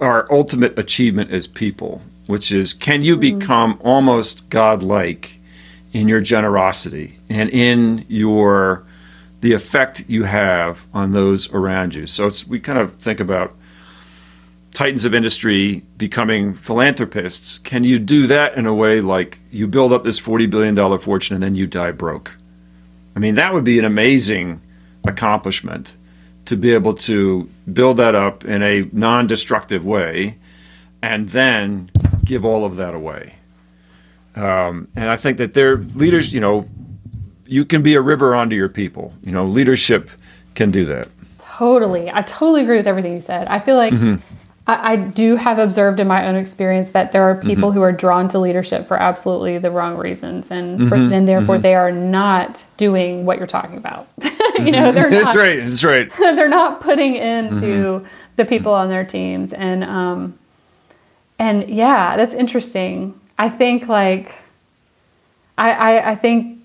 [0.00, 5.38] our ultimate achievement as people, which is can you become almost godlike
[5.92, 8.84] in your generosity and in your
[9.40, 12.06] the effect you have on those around you.
[12.06, 13.54] So it's we kind of think about
[14.78, 17.58] titans of industry becoming philanthropists.
[17.58, 21.34] Can you do that in a way like you build up this $40 billion fortune
[21.34, 22.36] and then you die broke?
[23.16, 24.62] I mean, that would be an amazing
[25.04, 25.96] accomplishment
[26.44, 30.38] to be able to build that up in a non destructive way
[31.02, 31.90] and then
[32.24, 33.34] give all of that away.
[34.36, 36.68] Um, and I think that their leaders, you know,
[37.46, 39.12] you can be a river onto your people.
[39.24, 40.08] You know, leadership
[40.54, 41.08] can do that.
[41.40, 42.12] Totally.
[42.12, 43.48] I totally agree with everything you said.
[43.48, 44.36] I feel like Mm-hmm.
[44.68, 47.48] I, I do have observed in my own experience that there are Mm-hmm.
[47.48, 51.12] people who are drawn to leadership for absolutely the wrong reasons, and Mm-hmm.
[51.12, 54.06] and therefore they are not doing what you're talking about.
[54.58, 55.58] you know, they're That's not right.
[55.58, 56.12] That's right.
[56.18, 58.06] they're not putting into Mm-hmm.
[58.36, 60.38] the people on their teams, and um,
[61.38, 63.18] and yeah, that's interesting.
[63.38, 64.34] I think like
[65.56, 66.57] I I, I think.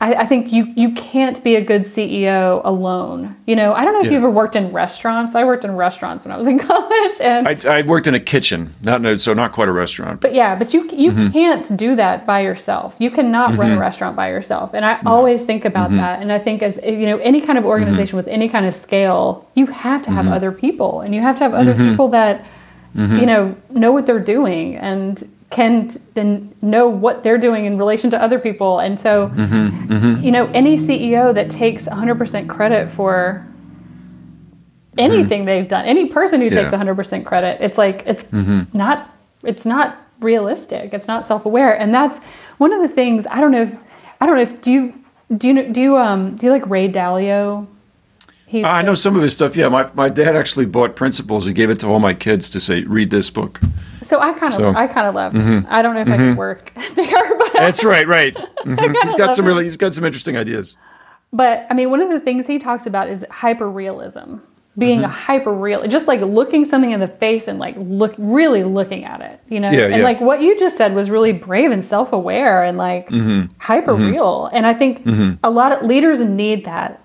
[0.00, 3.34] I, I think you you can't be a good CEO alone.
[3.46, 4.12] You know, I don't know if Yeah.
[4.12, 5.34] you ever worked in restaurants.
[5.34, 8.20] I worked in restaurants when I was in college, and I, I worked in a
[8.20, 10.20] kitchen, not no, so not quite a restaurant.
[10.20, 11.32] but yeah, but you you Mm-hmm.
[11.32, 12.94] can't do that by yourself.
[13.00, 14.72] You cannot run a restaurant by yourself.
[14.72, 15.96] And I always think about Mm-hmm.
[15.98, 16.22] that.
[16.22, 19.48] And I think as you know, any kind of organization with any kind of scale,
[19.56, 20.34] you have to have Mm-hmm.
[20.34, 22.44] other people, and you have to have other people that
[22.96, 23.18] Mm-hmm.
[23.18, 28.10] you know know what they're doing and can then know what they're doing in relation
[28.10, 28.80] to other people.
[28.80, 30.22] And so, Mm-hmm.
[30.24, 33.46] you know, any CEO that takes 100% credit for
[34.98, 39.08] anything they've done, any person who takes 100% credit, it's like it's not
[39.42, 40.92] it's not realistic.
[40.94, 42.18] It's not self-aware, and that's
[42.58, 43.26] one of the things.
[43.30, 43.62] I don't know.
[43.62, 43.76] If,
[44.20, 44.94] I don't know if do you
[45.36, 47.66] do you know, do you um do you like Ray Dalio?
[48.48, 49.56] He, I know some of his stuff.
[49.56, 52.60] Yeah, my, my dad actually bought Principles and gave it to all my kids to
[52.60, 53.60] say, read this book.
[54.06, 55.32] So I kind of So- I kind of love.
[55.32, 55.66] him.
[55.68, 58.34] I don't know if I can work there, but That's right, right.
[58.64, 58.94] Mhm.
[59.02, 60.76] He's got some really, he's got some interesting ideas.
[61.32, 64.36] But I mean, one of the things he talks about is hyper realism,
[64.78, 65.04] being Mm-hmm.
[65.04, 69.04] a hyper real, just like looking something in the face and like look really looking
[69.04, 69.70] at it, you know.
[69.70, 70.02] Yeah, and yeah.
[70.04, 73.52] like what you just said was really brave and self aware and like Mm-hmm.
[73.58, 74.46] hyper real.
[74.52, 75.02] And I think
[75.42, 77.00] a lot of leaders need that.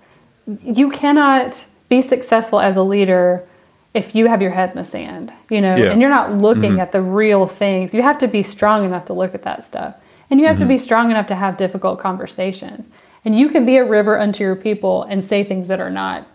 [0.64, 3.46] You cannot be successful as a leader
[3.94, 5.90] if you have your head in the sand, you know, Yeah.
[5.90, 6.80] and you're not looking mm-hmm.
[6.80, 7.92] at the real things.
[7.92, 9.94] You have to be strong enough to look at that stuff.
[10.30, 10.70] And you have to mm-hmm.
[10.70, 12.88] be strong enough to have difficult conversations.
[13.24, 16.26] And you can be a river unto your people and say things that are not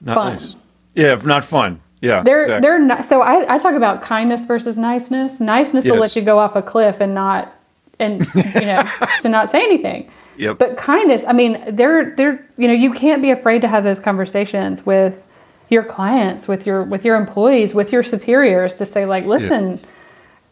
[0.00, 0.32] Not Fun.
[0.32, 0.56] nice.
[0.94, 1.80] Yeah, not fun.
[2.00, 2.22] Yeah.
[2.22, 2.60] they're exactly.
[2.62, 5.38] they're not so I, I talk about kindness versus niceness.
[5.38, 7.54] Niceness will let you go off a cliff and not
[7.98, 8.82] and you know
[9.22, 10.10] to not say anything.
[10.38, 10.58] Yep.
[10.58, 14.00] But kindness, I mean, they're they're you know, you can't be afraid to have those
[14.00, 15.22] conversations with
[15.70, 19.80] your clients, with your with your employees, with your superiors to say like, listen,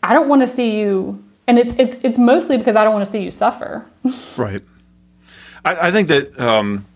[0.03, 3.05] I don't want to see you and it's it's it's mostly because I don't want
[3.07, 3.85] to see you suffer.
[4.37, 4.63] Right.
[5.65, 6.87] I, I think that um,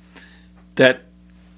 [0.76, 1.02] that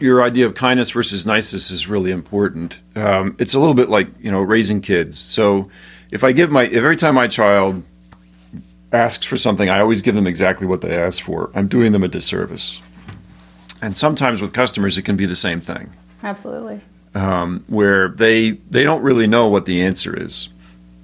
[0.00, 2.80] your idea of kindness versus niceness is really important.
[2.96, 5.18] Um, it's a little bit like you know raising kids.
[5.18, 5.68] So
[6.10, 7.82] if I give my if every time my child
[8.92, 11.50] asks for something, I always give them exactly what they ask for.
[11.54, 12.80] I'm doing them a disservice.
[13.82, 15.90] And sometimes with customers, it can be the same thing
[16.24, 16.80] Absolutely.
[17.68, 20.48] where they they don't really know what the answer is.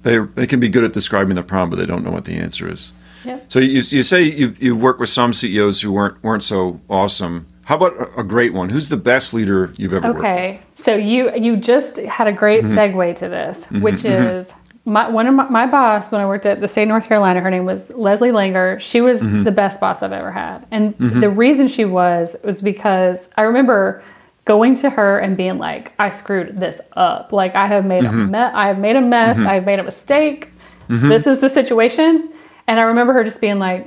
[0.03, 2.35] They they can be good at describing the problem, but they don't know what the
[2.35, 2.91] answer is.
[3.23, 3.45] Yep.
[3.51, 7.45] So you, you say you've, you've worked with some CEOs who weren't weren't so awesome.
[7.65, 8.69] How about a, great one?
[8.69, 10.25] Who's the best leader you've ever worked with?
[10.25, 12.77] Okay, so you you just had a great Mm-hmm.
[12.97, 14.51] segue to this, which is
[14.85, 17.39] my one of my, my boss when I worked at the state of North Carolina.
[17.41, 18.79] Her name was Leslie Langer.
[18.79, 19.43] She was Mm-hmm.
[19.43, 24.03] the best boss I've ever had, and the reason she was was because I remember
[24.45, 27.31] going to her and being like, "I screwed this up.
[27.31, 28.21] Like I have made Mm-hmm.
[28.21, 29.37] a me- I have made a mess.
[29.37, 29.47] Mm-hmm.
[29.47, 30.49] I have made a mistake.
[30.89, 31.09] Mm-hmm.
[31.09, 32.29] This is the situation."
[32.67, 33.85] And I remember her just being like,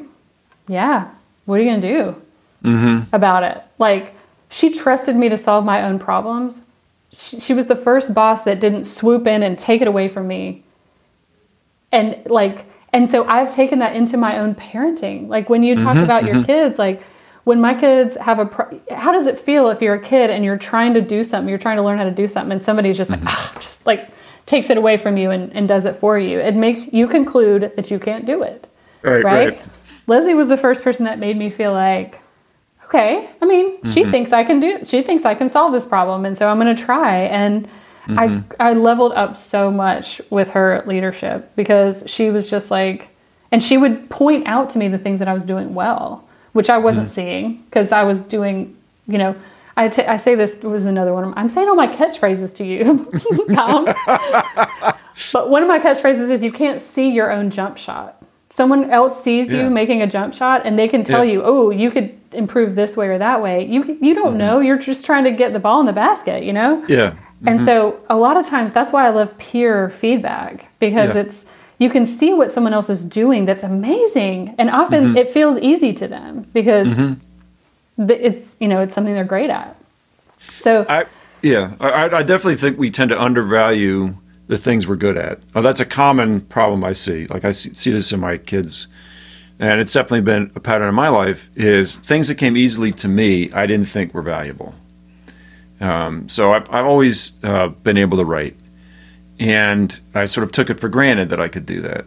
[0.69, 1.13] "Yeah,
[1.47, 2.21] what are you gonna do?"
[2.65, 3.15] Mm-hmm.
[3.15, 3.63] about it.
[3.79, 4.15] Like
[4.49, 6.63] she trusted me to solve my own problems.
[7.13, 10.27] She, she was the first boss that didn't swoop in and take it away from
[10.29, 10.63] me.
[11.93, 15.29] And like, and so I've taken that into my own parenting.
[15.29, 17.03] Like when you talk about your kids, like
[17.45, 20.45] when my kids have a, pro- how does it feel if you're a kid and
[20.45, 22.97] you're trying to do something, you're trying to learn how to do something, and somebody's
[22.97, 24.09] just like, ah, just like
[24.47, 26.39] takes it away from you and, and does it for you?
[26.39, 28.69] It makes you conclude that you can't do it
[29.03, 29.49] Right, right?
[29.57, 29.63] right.
[30.07, 32.21] Leslie was the first person that made me feel like,
[32.87, 33.91] okay, I mean, Mm-hmm.
[33.91, 36.59] she thinks I can do, she thinks I can solve this problem, and so I'm
[36.59, 37.21] going to try.
[37.23, 37.69] And
[38.07, 38.53] Mm-hmm.
[38.61, 43.09] I I leveled up so much with her leadership because she was just like,
[43.51, 46.23] and she would point out to me the things that I was doing well.
[46.55, 47.11] Which I wasn't mm.
[47.11, 49.37] seeing because I was doing, you know,
[49.77, 51.35] I, t- I say this was another one.
[51.37, 53.11] I'm saying all my catchphrases to you,
[53.55, 53.85] Tom.
[55.33, 58.23] but one of my catchphrases is you can't see your own jump shot.
[58.51, 59.65] Someone else sees Yeah.
[59.65, 61.33] you making a jump shot and they can tell Yeah.
[61.33, 63.67] you, oh, you could improve this way or that way.
[63.67, 64.39] You, you don't mm-hmm.
[64.39, 64.61] know.
[64.61, 66.85] You're just trying to get the ball in the basket, you know?
[66.87, 67.15] Yeah.
[67.45, 67.67] And mm-hmm.
[67.67, 71.23] so a lot of times that's why I love peer feedback because Yeah.
[71.23, 71.47] it's
[71.85, 75.17] you can see what someone else is doing that's amazing and often Mm-hmm.
[75.21, 76.89] it feels easy to them because
[78.09, 79.71] th- it's you know it's something they're great at.
[80.65, 81.05] So I
[81.43, 84.17] yeah, I, I definitely think we tend to undervalue
[84.47, 85.41] the things we're good at.
[85.55, 87.27] Oh, that's a common problem I see.
[87.27, 88.89] Like I see, see this in my kids,
[89.59, 91.51] and it's definitely been a pattern in my life.
[91.55, 94.75] Is things that came easily to me, I didn't think were valuable.
[95.81, 98.57] Um, so I've, I've always uh, been able to write,
[99.41, 102.05] and I sort of took it for granted that I could do that.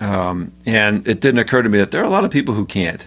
[0.00, 2.64] Um, and it didn't occur to me that there are a lot of people who
[2.66, 3.06] can't,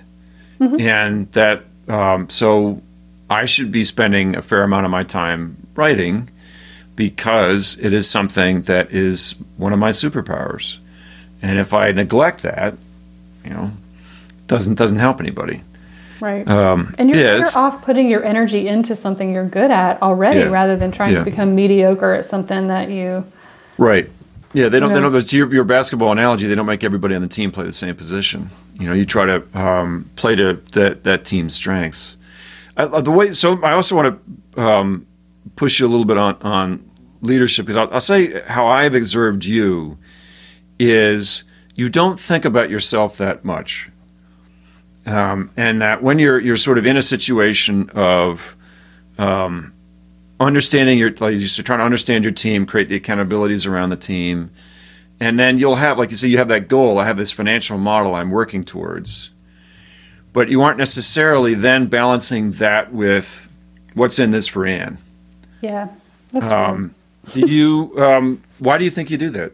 [0.60, 2.82] and that um, so
[3.30, 6.30] I should be spending a fair amount of my time writing
[6.96, 10.78] because it is something that is one of my superpowers.
[11.42, 12.74] And if I neglect that,
[13.44, 13.72] you know,
[14.48, 15.62] doesn't doesn't help anybody.
[16.22, 16.50] right.
[16.50, 20.40] Um, and you're yeah, better off putting your energy into something you're good at already
[20.40, 20.46] Yeah.
[20.50, 21.20] rather than trying Yeah.
[21.20, 23.24] to become mediocre at something that you
[23.78, 24.10] Right.
[24.54, 24.90] Yeah, they don't.
[24.90, 25.10] They know?
[25.10, 25.12] don't.
[25.12, 27.96] But your, your basketball analogy, they don't make everybody on the team play the same
[27.96, 28.50] position.
[28.80, 32.18] You know, you try to um, play to that that team's strengths.
[32.76, 33.32] I, I- the way.
[33.34, 34.20] So I also want
[34.56, 35.06] to um,
[35.56, 36.90] push you a little bit on on
[37.22, 39.98] leadership because I'll, I'll say how I've observed you
[40.80, 41.44] is
[41.76, 43.90] you don't think about yourself that much,
[45.06, 48.56] um, and that when you're you're sort of in a situation of
[49.18, 49.74] um,
[50.40, 54.52] understanding your like you're trying to understand your team, create the accountabilities around the team,
[55.20, 57.00] and then you'll have like you say you have that goal.
[57.00, 59.32] I have this financial model I'm working towards,
[60.34, 63.50] but you aren't necessarily then balancing that with
[63.94, 64.98] what's in this for Ann.
[65.62, 65.90] yeah.
[66.34, 66.52] That's.
[66.52, 66.94] Um,
[67.34, 67.94] do you?
[67.98, 69.54] Um, why do you think you do that?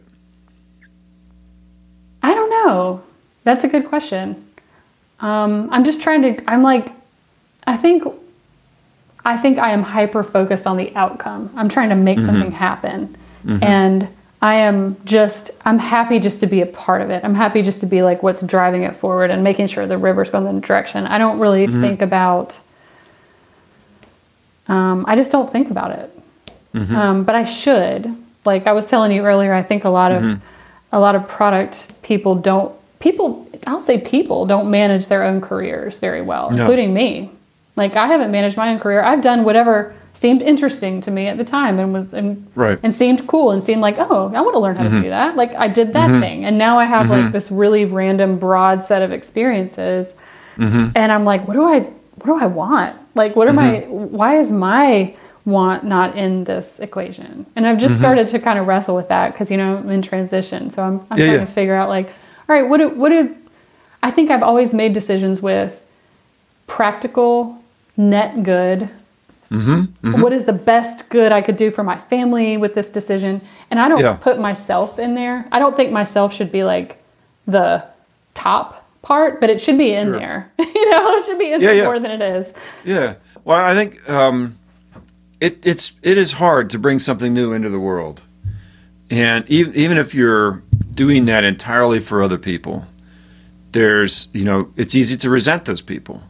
[2.22, 3.02] I don't know.
[3.44, 4.46] That's a good question.
[5.20, 6.50] Um, I'm just trying to.
[6.50, 6.90] I'm like,
[7.66, 8.04] I think,
[9.24, 11.50] I think I am hyper focused on the outcome.
[11.56, 12.26] I'm trying to make mm-hmm.
[12.26, 13.62] something happen, mm-hmm.
[13.62, 14.08] and
[14.42, 15.50] I am just.
[15.64, 17.24] I'm happy just to be a part of it.
[17.24, 20.30] I'm happy just to be like what's driving it forward and making sure the river's
[20.30, 21.06] going in the direction.
[21.06, 21.80] I don't really mm-hmm.
[21.80, 22.58] think about.
[24.66, 26.10] Um, I just don't think about it.
[26.74, 28.14] Um, but I should.
[28.44, 30.40] Like I was telling you earlier, I think a lot of
[30.92, 35.98] a lot of product people don't people I'll say people don't manage their own careers
[35.98, 36.62] very well, No.
[36.62, 37.30] including me.
[37.76, 39.02] Like I haven't managed my own career.
[39.02, 42.78] I've done whatever seemed interesting to me at the time and was and Right.
[42.82, 45.02] and seemed cool and seemed like, oh, I want to learn how to mm-hmm.
[45.02, 45.36] do that.
[45.36, 46.20] Like I did that mm-hmm.
[46.20, 46.44] thing.
[46.44, 47.32] And now I have like mm-hmm.
[47.32, 50.14] this really random broad set of experiences.
[50.94, 52.96] And I'm like, what do I what do I want?
[53.16, 57.44] Like what am I why is my want not in this equation?
[57.56, 60.00] And I've just started to kind of wrestle with that because you know I'm in
[60.00, 60.70] transition.
[60.70, 61.44] So I'm, I'm Yeah, trying yeah.
[61.44, 62.06] to figure out like,
[62.48, 63.36] all right, what do what do
[64.00, 65.80] I think I've always made decisions with
[66.66, 67.58] practical,
[67.96, 68.88] net good.
[69.50, 73.40] Mm-hmm, What is the best good I could do for my family with this decision?
[73.70, 74.14] And I don't Yeah.
[74.14, 75.46] put myself in there.
[75.52, 77.00] I don't think myself should be like
[77.46, 77.84] the
[78.34, 80.18] top part, but it should be in Sure.
[80.18, 80.52] there.
[80.58, 81.84] you know, it should be in Yeah, there yeah.
[81.84, 82.52] more than it is.
[82.84, 83.14] Yeah.
[83.44, 84.56] Well, I think um,
[85.40, 88.22] it, it's it is hard to bring something new into the world,
[89.10, 90.62] and even even if you're
[90.94, 92.86] doing that entirely for other people,
[93.72, 96.22] there's you know it's easy to resent those people.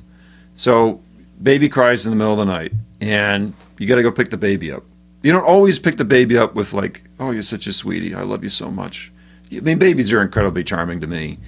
[0.57, 1.01] So,
[1.43, 4.37] baby cries in the middle of the night, and you got to go pick the
[4.37, 4.83] baby up.
[5.23, 8.15] You don't always pick the baby up with like, "Oh, you're such a sweetie.
[8.15, 9.11] I love you so much."
[9.53, 11.39] I mean, babies are incredibly charming to me,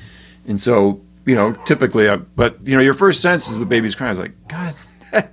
[0.47, 3.95] and so you know, typically, I, but you know, your first sense is the baby's
[3.97, 4.13] crying.
[4.13, 4.77] It's like, God,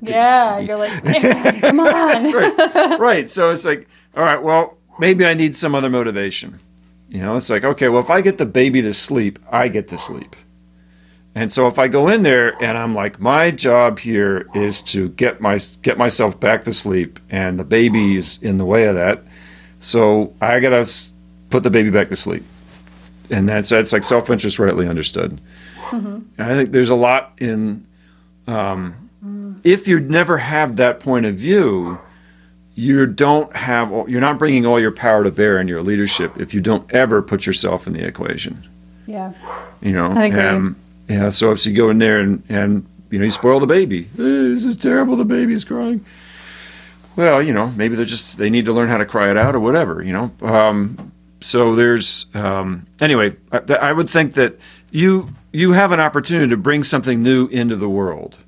[0.02, 2.32] Yeah, you're like, "Man, come on.
[2.34, 3.30] right, right.
[3.30, 6.60] So it's like, all right, well, maybe I need some other motivation.
[7.10, 9.88] You know, it's like, okay, well, if I get the baby to sleep, I get
[9.90, 10.36] to sleep.
[11.36, 15.10] And so if I go in there and I'm like, my job here is to
[15.10, 19.24] get my get myself back to sleep, and the baby's in the way of that,
[19.80, 20.88] so I gotta
[21.50, 22.44] put the baby back to sleep,
[23.30, 25.42] and that's that's like self interest rightly understood.
[26.38, 27.86] And I think there's a lot in
[29.64, 32.00] if you never have that point of view,
[32.76, 36.54] you don't have you're not bringing all your power to bear in your leadership if
[36.54, 38.68] you don't ever put yourself in the equation.
[39.06, 39.34] Yeah.
[39.82, 40.42] You know, I agree.
[40.42, 40.76] Um,
[41.10, 41.30] yeah.
[41.30, 44.18] So if you go in there and and you know you spoil the baby, "Eh,
[44.18, 45.16] this is terrible.
[45.16, 46.06] The baby's crying.
[47.16, 49.54] Well, you know, maybe they're just they need to learn how to cry it out
[49.56, 50.02] or whatever.
[50.02, 53.36] You know, um, so there's um, anyway.
[53.52, 54.58] I, I would think that
[54.92, 58.40] you you have an opportunity to bring something new into the world.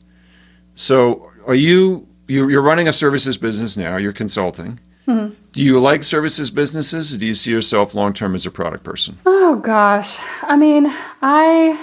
[0.76, 3.98] So are you you- you're running a services business now?
[3.98, 4.80] You're consulting.
[5.08, 7.14] Do you like services businesses?
[7.14, 9.18] Or do you see yourself long term as a product person?
[9.28, 10.18] Oh gosh.
[10.42, 10.92] I mean,
[11.22, 11.80] I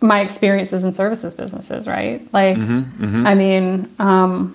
[0.00, 2.26] my experiences in services businesses, right?
[2.32, 3.26] Like mm-hmm, mm-hmm.
[3.26, 4.54] I mean, um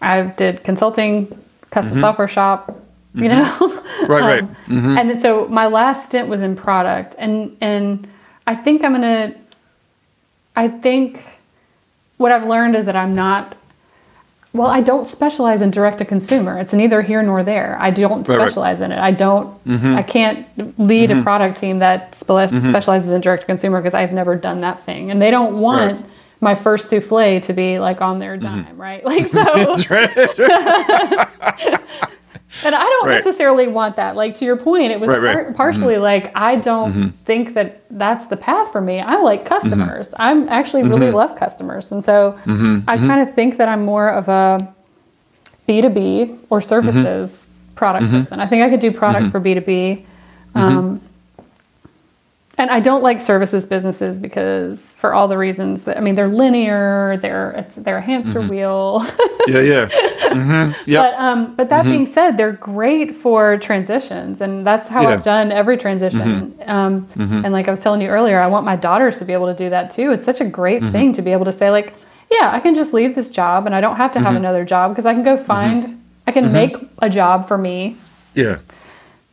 [0.00, 1.28] I did consulting,
[1.70, 2.00] custom mm-hmm.
[2.00, 2.80] software shop,
[3.14, 3.82] you know.
[4.08, 4.42] Right, right.
[4.68, 8.06] Um, And so my last stint was in product and and
[8.46, 9.38] I think I'm going to
[10.54, 11.24] I think
[12.18, 13.56] what I've learned is that I'm not
[14.56, 16.58] well, I don't specialize in direct to consumer.
[16.58, 17.76] It's neither here nor there.
[17.78, 18.44] I don't Right, right.
[18.46, 18.98] specialize in it.
[18.98, 19.64] I don't.
[19.64, 19.94] Mm-hmm.
[19.96, 21.22] I can't lead a mm-hmm.
[21.22, 22.68] product team that spe- mm-hmm.
[22.68, 25.92] specializes in direct to consumer because I've never done that thing, and they don't want
[26.00, 26.10] Right.
[26.40, 29.04] my first souffle to be like on their dime, right?
[29.12, 29.42] Like so.
[29.54, 30.14] That's right.
[30.14, 31.80] That's right.
[32.64, 33.24] And I don't Right.
[33.24, 34.16] necessarily want that.
[34.16, 35.34] Like to your point, it was Right, right.
[35.46, 36.02] par- partially mm-hmm.
[36.02, 37.08] like I don't mm-hmm.
[37.24, 39.00] think that that's the path for me.
[39.00, 39.48] I like mm-hmm.
[39.48, 40.14] customers.
[40.18, 44.28] I'm actually really love customers, and so I kind of think that I'm more of
[44.28, 44.74] a
[45.66, 48.40] B two B or services product person.
[48.40, 50.06] I think I could do product for B two B.
[50.54, 51.02] Um,
[52.58, 56.26] And I don't like services businesses because, for all the reasons that I mean, they're
[56.26, 57.18] linear.
[57.18, 58.48] They're it's, they're a hamster mm-hmm.
[58.48, 59.06] wheel.
[59.46, 59.88] Yeah, yeah.
[60.30, 60.90] Mm-hmm.
[60.90, 61.02] Yep.
[61.04, 61.90] But um, but that mm-hmm.
[61.90, 65.10] being said, they're great for transitions, and that's how Yeah.
[65.10, 66.50] I've done every transition.
[66.58, 66.68] Mm-hmm.
[66.68, 67.08] Um,
[67.44, 69.54] And like I was telling you earlier, I want my daughters to be able to
[69.54, 70.10] do that too.
[70.10, 71.94] It's such a great thing to be able to say like,
[72.28, 74.90] yeah, I can just leave this job, and I don't have to have another job
[74.90, 77.96] because I can go find, I can make a job for me
[78.34, 78.56] yeah.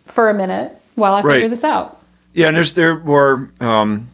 [0.05, 1.33] for a minute while I Right.
[1.35, 2.02] figure this out.
[2.33, 4.09] Yeah, and there's there more um,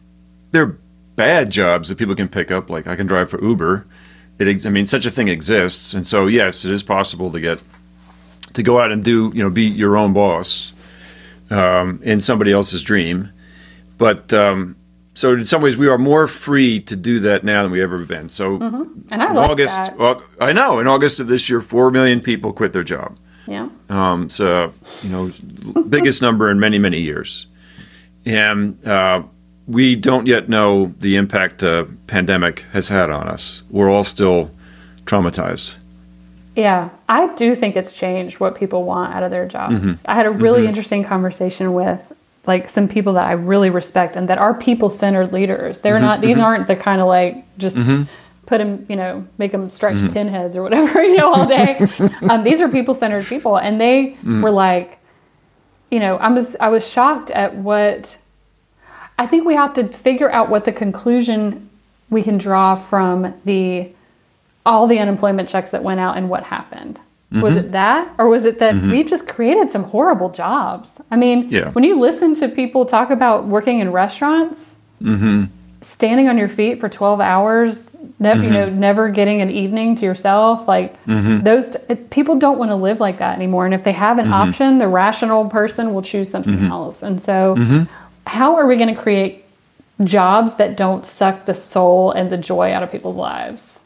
[0.50, 0.78] there are
[1.16, 2.68] bad jobs that people can pick up.
[2.70, 3.86] Like I can drive for Uber.
[4.38, 7.40] It, ex- I mean, such a thing exists, and so yes, it is possible to
[7.40, 7.60] get
[8.54, 10.72] to go out and do you know be your own boss
[11.50, 13.30] um, in somebody else's dream.
[13.98, 14.76] But um,
[15.14, 17.98] so in some ways, we are more free to do that now than we ever
[18.04, 18.28] been.
[18.30, 19.98] So And I in like August, that.
[19.98, 23.18] well, I know in August of this year, four million people quit their job.
[23.46, 23.68] Yeah.
[23.90, 27.46] Um, so, you know, biggest number in many, many years.
[28.26, 29.22] And uh,
[29.66, 33.62] we don't yet know the impact the pandemic has had on us.
[33.70, 34.50] We're all still
[35.06, 35.76] traumatized.
[36.56, 39.76] Yeah, I do think it's changed what people want out of their jobs.
[39.76, 39.92] Mm-hmm.
[40.06, 42.12] I had a really interesting conversation with
[42.46, 45.80] like some people that I really respect and that are people-centered leaders.
[45.80, 46.04] They're Mm-hmm.
[46.04, 47.78] not; these aren't the kind of like just
[48.46, 50.12] put them, you know, make them stretch Mm-hmm.
[50.12, 51.78] pinheads or whatever, you know, all day.
[52.28, 54.42] um, these are people-centered people, and they Mm.
[54.42, 54.98] were like,
[55.90, 58.18] you know, I was I was shocked at what
[59.18, 61.68] I think we have to figure out what the conclusion
[62.08, 63.90] we can draw from the
[64.64, 67.00] all the unemployment checks that went out and what happened.
[67.32, 67.66] Was mm-hmm.
[67.66, 69.08] it that, or was it that we mm-hmm.
[69.08, 71.00] just created some horrible jobs?
[71.12, 71.70] I mean, Yeah.
[71.70, 75.44] when you listen to people talk about working in restaurants, mm-hmm.
[75.80, 78.78] standing on your feet for twelve hours, ne- you know, mm-hmm.
[78.78, 81.42] never getting an evening to yourself, like mm-hmm.
[81.42, 83.64] those it, people don't want to live like that anymore.
[83.64, 84.34] And if they have an mm-hmm.
[84.34, 87.02] option, the rational person will choose something else.
[87.02, 87.56] And so,
[88.26, 89.44] how are we going to create
[90.04, 93.84] jobs that don't suck the soul and the joy out of people's lives?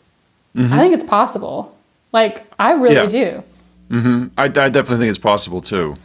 [0.56, 1.76] I think it's possible.
[2.12, 3.06] Like I really Yeah.
[3.06, 3.42] do.
[4.38, 5.96] I, I definitely think it's possible too.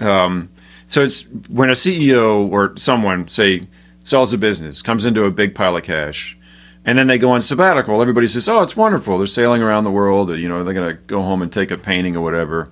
[0.00, 0.48] Um,
[0.88, 3.62] so it's when a CEO or someone, say,
[4.00, 6.35] sells a business, comes into a big pile of cash,
[6.86, 8.00] and then they go on sabbatical.
[8.00, 9.18] Everybody says, "Oh, it's wonderful.
[9.18, 10.30] They're sailing around the world.
[10.30, 12.68] You know, they're going to go home and take a painting or whatever."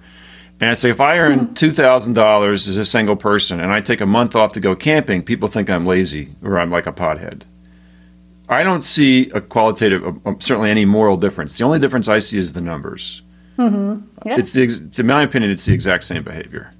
[0.60, 3.80] And I say, if I earn two thousand dollars as a single person and I
[3.80, 6.92] take a month off to go camping, people think I'm lazy or I'm like a
[6.92, 7.42] pothead.
[8.48, 11.58] I don't see a qualitative, uh, certainly any moral difference.
[11.58, 13.22] The only difference I see is the numbers.
[14.24, 14.38] Yeah.
[14.38, 16.70] It's the, to my opinion, it's the exact same behavior.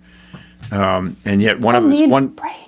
[0.70, 2.63] Um, and yet one of us, one, breaks.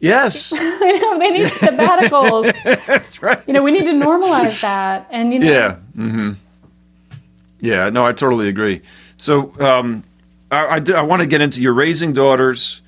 [0.00, 2.54] Yes, You know, they need sabbaticals.
[2.86, 3.42] that's right.
[3.46, 5.06] you know, we need to normalize that.
[5.10, 5.74] And you know, Yeah.
[5.94, 6.32] hmm
[7.60, 7.90] Yeah.
[7.90, 8.80] No, I totally agree.
[9.16, 10.02] So um,
[10.50, 12.80] I, I, do- I want to get into you're raising daughters.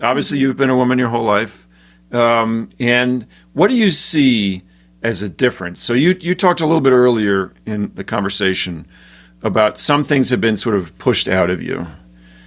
[0.00, 1.66] Obviously, you've been a woman your whole life.
[2.12, 4.62] Um, and what do you see
[5.02, 5.80] as a difference?
[5.80, 8.86] So you you talked a little bit earlier in the conversation
[9.42, 11.86] about some things have been sort of pushed out of you.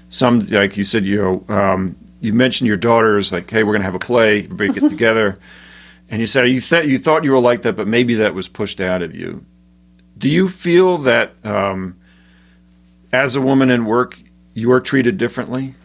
[0.10, 3.82] Some, like you said, you know, um, you mentioned your daughters, like, hey, we're going
[3.82, 5.38] to have a play, everybody get together.
[6.10, 8.48] And you said you, th- you thought you were like that, but maybe that was
[8.48, 9.46] pushed out of you.
[10.18, 11.98] Do you feel that um,
[13.12, 14.18] as a woman in work,
[14.54, 15.76] you are treated differently?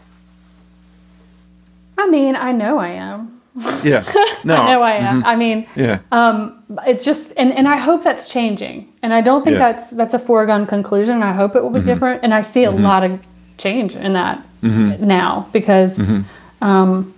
[1.98, 3.40] I mean, I know I am.
[3.82, 4.04] Yeah.
[4.44, 4.56] No.
[4.56, 5.18] I know I am.
[5.18, 5.26] Mm-hmm.
[5.26, 6.00] I mean, Yeah.
[6.10, 8.92] Um, it's just and, and I hope that's changing.
[9.02, 9.72] And I don't think Yeah.
[9.72, 11.22] that's that's a foregone conclusion.
[11.22, 11.86] I hope it will be mm-hmm.
[11.86, 12.24] different.
[12.24, 12.82] And I see a mm-hmm.
[12.82, 13.20] lot of
[13.56, 14.44] change in that.
[14.62, 15.06] Mm-hmm.
[15.06, 16.22] now because mm-hmm.
[16.64, 17.14] um,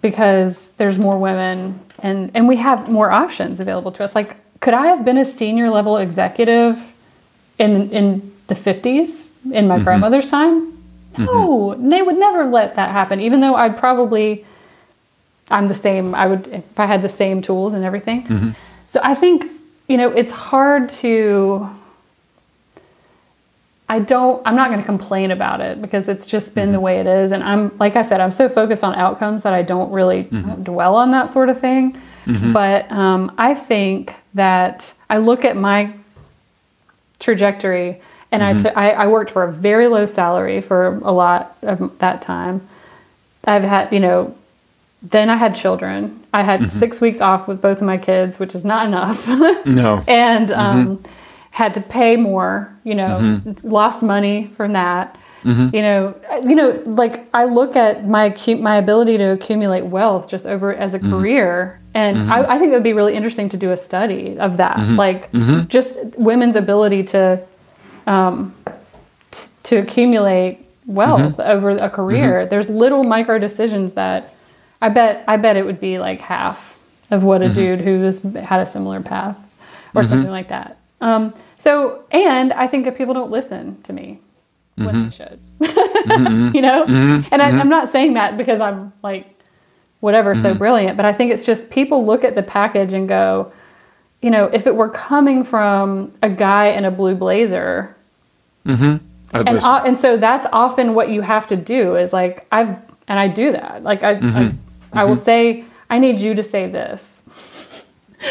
[0.00, 4.14] because there's more women and and we have more options available to us.
[4.14, 6.92] Like, could I have been a senior level executive
[7.58, 9.84] in in the 50s in my mm-hmm.
[9.84, 10.76] grandmother's time?
[11.18, 13.20] No, they would never let that happen.
[13.20, 14.44] Even though I'd probably
[15.50, 16.14] I'm the same.
[16.14, 18.54] I would if I had the same tools and everything.
[18.88, 19.44] So I think
[19.88, 21.68] you know it's hard to.
[23.90, 24.40] I don't.
[24.46, 26.84] I'm not going to complain about it because it's just been the mm-hmm.
[26.84, 29.62] way it is, and I'm like I said, I'm so focused on outcomes that I
[29.62, 30.62] don't really mm-hmm.
[30.62, 32.00] dwell on that sort of thing.
[32.24, 32.52] Mm-hmm.
[32.52, 35.92] But um, I think that I look at my
[37.18, 41.56] trajectory and I took- I, I worked for a very low salary for a lot
[41.62, 42.68] of that time.
[43.44, 44.36] I've had you know
[45.02, 46.22] then i had children.
[46.32, 49.26] I had six weeks off with both of my kids which is not enough.
[49.66, 50.04] No.
[50.08, 51.02] and um,
[51.50, 53.68] had to pay more you know mm-hmm.
[53.68, 55.16] lost money from that.
[55.42, 55.74] Mm-hmm.
[55.74, 60.46] You know you know like i look at my my ability to accumulate wealth just
[60.46, 61.10] over as a mm-hmm.
[61.10, 64.58] career and I, I think it would be really interesting to do a study of
[64.58, 64.78] that.
[64.96, 65.32] Like
[65.66, 67.44] just women's ability to
[68.06, 68.54] um,
[69.32, 72.46] t- to accumulate wealth over a career.
[72.46, 74.34] There's little micro decisions that
[74.82, 76.78] i bet i bet it would be like half
[77.10, 79.36] of what a dude who was had a similar path
[79.94, 84.20] or something like that um, so and i think that people don't listen to me
[84.76, 85.10] when they mm-hmm.
[85.10, 85.40] should.
[86.00, 86.56] Mm-hmm.
[86.56, 86.86] You know?
[86.86, 87.28] Mm-hmm.
[87.30, 89.26] And I, i'm not saying that because i'm like
[90.00, 93.52] whatever so brilliant but i think it's just people look at the package and go
[94.22, 97.94] you know if it were coming from a guy in a blue blazer
[99.32, 102.78] I'd and and so that's often what you have to do is like I've
[103.08, 103.82] and I do that.
[103.82, 104.54] Like I I,
[104.92, 107.19] I will say I need you to say this.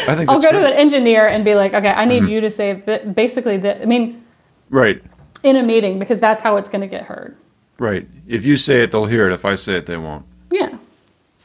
[0.06, 2.28] I think I'll go to an engineer and be like, okay, I need mm-hmm.
[2.28, 3.82] you to say that basically that.
[3.82, 4.22] I mean,
[4.68, 5.02] Right.
[5.42, 7.36] in a meeting because that's how it's going to get heard.
[7.78, 8.06] Right.
[8.28, 9.32] If you say it, they'll hear it.
[9.32, 10.24] If I say it, they won't.
[10.50, 10.78] Yeah.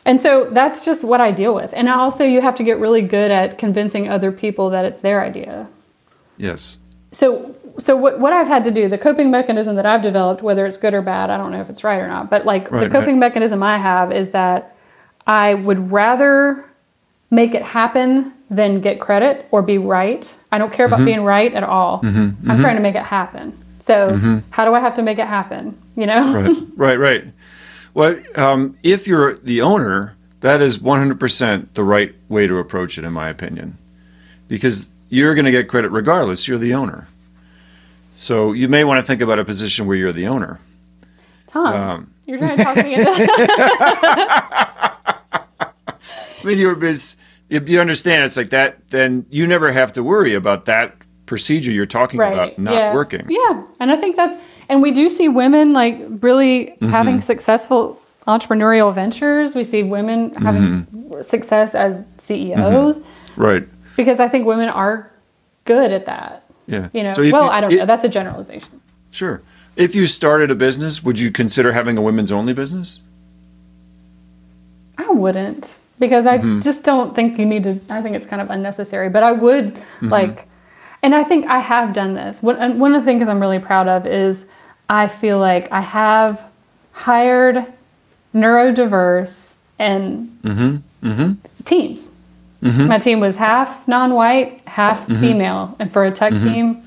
[0.06, 1.74] And so that's just what I deal with.
[1.74, 5.24] And also, you have to get really good at convincing other people that it's their
[5.24, 5.68] idea.
[6.38, 6.78] Yes.
[7.12, 10.66] So, so what, what I've had to do, the coping mechanism that I've developed, whether
[10.66, 12.84] it's good or bad, I don't know if it's right or not, but like Right,
[12.84, 13.32] the coping right.
[13.32, 14.76] mechanism I have is that
[15.26, 16.70] I would rather
[17.32, 20.38] make it happen than get credit or be right.
[20.52, 21.06] I don't care about Mm-hmm.
[21.06, 22.00] being right at all.
[22.04, 23.58] I'm trying to make it happen.
[23.80, 25.78] So, how do I have to make it happen?
[25.96, 26.22] You know?
[26.24, 26.76] Mm-hmm.
[26.82, 26.98] Right.
[27.00, 27.24] right.
[27.24, 27.34] Right.
[27.93, 33.04] Well, um, if you're the owner, that is 100% the right way to approach it,
[33.06, 33.78] in my opinion,
[34.50, 36.46] because you're going to get credit regardless.
[36.48, 37.08] You're the owner.
[38.16, 40.60] So you may want to think about a position where you're the owner.
[41.48, 43.10] Tom, Um, you're trying to talk me into
[45.60, 47.18] I mean, you're, it's,
[47.50, 51.72] if you understand, it's like that, then you never have to worry about that procedure
[51.72, 52.93] you're talking about not yeah.
[52.93, 53.26] working.
[53.30, 53.66] Yeah.
[53.80, 54.36] And I think that's,
[54.70, 56.89] and we do see women like really Mm-hmm.
[56.89, 59.54] having successful entrepreneurial ventures.
[59.56, 61.22] We see women having Mm-hmm.
[61.22, 63.00] success as CEOs
[63.36, 63.68] Right.
[63.96, 65.12] because I think women are
[65.66, 66.43] good at that.
[66.68, 66.89] Yeah.
[66.93, 67.86] You know, So well, you- I don't if- know.
[67.86, 68.70] That's a generalization.
[69.12, 69.41] Sure.
[69.76, 73.00] If you started a business, would you consider having a women's only business?
[74.98, 76.60] I wouldn't because I Mm-hmm.
[76.62, 77.80] just don't think you need to.
[77.89, 79.10] I think it's kind of unnecessary.
[79.10, 80.10] But I would Mm-hmm.
[80.10, 80.48] like,
[81.04, 82.41] and I think I have done this.
[82.43, 84.46] One, and one of the things I'm really proud of is
[84.89, 86.41] I feel like I have
[86.91, 87.66] hired
[88.34, 91.34] neurodiverse and Mm-hmm.
[91.64, 92.12] teams.
[92.62, 96.82] My team was half non-white, half female, and for a tech team,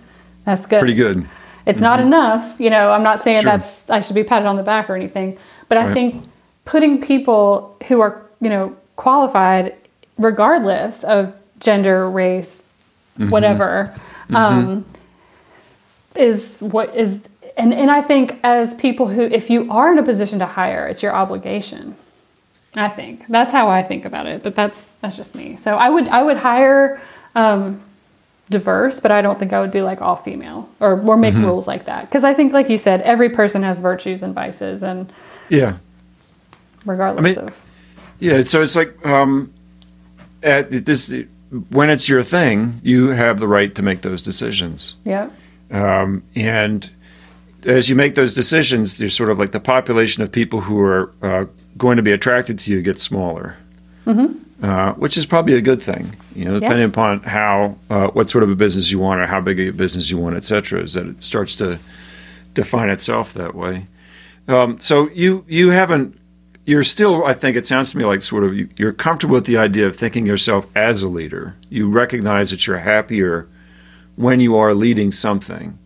[0.44, 0.76] that's good.
[0.76, 0.80] Mm-hmm.
[0.80, 1.28] Pretty good.
[1.66, 2.90] It's not enough, you know.
[2.90, 3.52] I'm not saying Sure.
[3.52, 5.38] that's I should be patted on the back or anything,
[5.68, 5.94] but I Right.
[5.94, 6.24] think
[6.64, 9.74] putting people who are you know qualified,
[10.18, 12.64] regardless of gender, race,
[13.18, 13.30] Mm-hmm.
[13.30, 13.92] whatever,
[14.32, 14.84] um,
[16.14, 17.26] is what is.
[17.56, 20.86] And, and I think as people who, if you are in a position to hire,
[20.86, 21.96] it's your obligation.
[22.76, 25.56] I think that's how I think about it, but that's that's just me.
[25.56, 27.00] So I would I would hire
[27.34, 27.80] um,
[28.50, 31.66] diverse, but I don't think I would do like all female or or make rules
[31.66, 35.12] like that because I think, like you said, every person has virtues and vices, and
[35.48, 35.78] Yeah.
[36.84, 37.64] regardless I mean- of
[38.18, 38.42] Yeah.
[38.42, 39.52] So it's like um,
[40.42, 41.12] at this
[41.70, 44.96] when it's your thing, you have the right to make those decisions.
[45.04, 45.30] yeah,
[45.70, 46.88] Um, and
[47.64, 51.12] as you make those decisions, there's sort of like the population of people who are
[51.22, 51.46] uh,
[51.76, 53.56] going to be attracted to you gets smaller,
[54.62, 56.14] uh, which is probably a good thing.
[56.34, 59.40] You know, depending upon how uh, what sort of a business you want or how
[59.40, 61.78] big a business you want, et cetera, is that it starts to
[62.54, 63.86] define itself that way.
[64.48, 66.18] Um, so you you haven't.
[66.68, 69.46] You're still, I think it sounds to me like sort of you, you're comfortable with
[69.46, 71.56] the idea of thinking yourself as a leader.
[71.70, 73.48] You recognize that you're happier
[74.16, 75.78] when you are leading something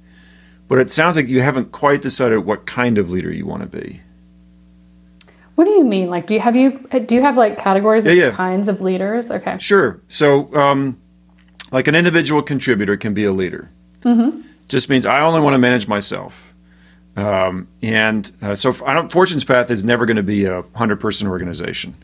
[0.72, 3.68] but it sounds like you haven't quite decided what kind of leader you want to
[3.68, 4.00] be.
[5.54, 6.08] What do you mean?
[6.08, 8.30] Like, do you have you do you have like categories of Yeah, yeah.
[8.30, 9.30] kinds of leaders?
[9.30, 9.58] Okay.
[9.58, 10.00] Sure.
[10.08, 10.98] So, um,
[11.72, 13.70] like an individual contributor can be a leader.
[14.00, 14.40] Mm-hmm.
[14.66, 16.51] Just means I only want to manage myself.
[17.16, 21.00] Um, and uh, so, I don't, Fortune's Path is never going to be a hundred
[21.00, 21.94] person organization.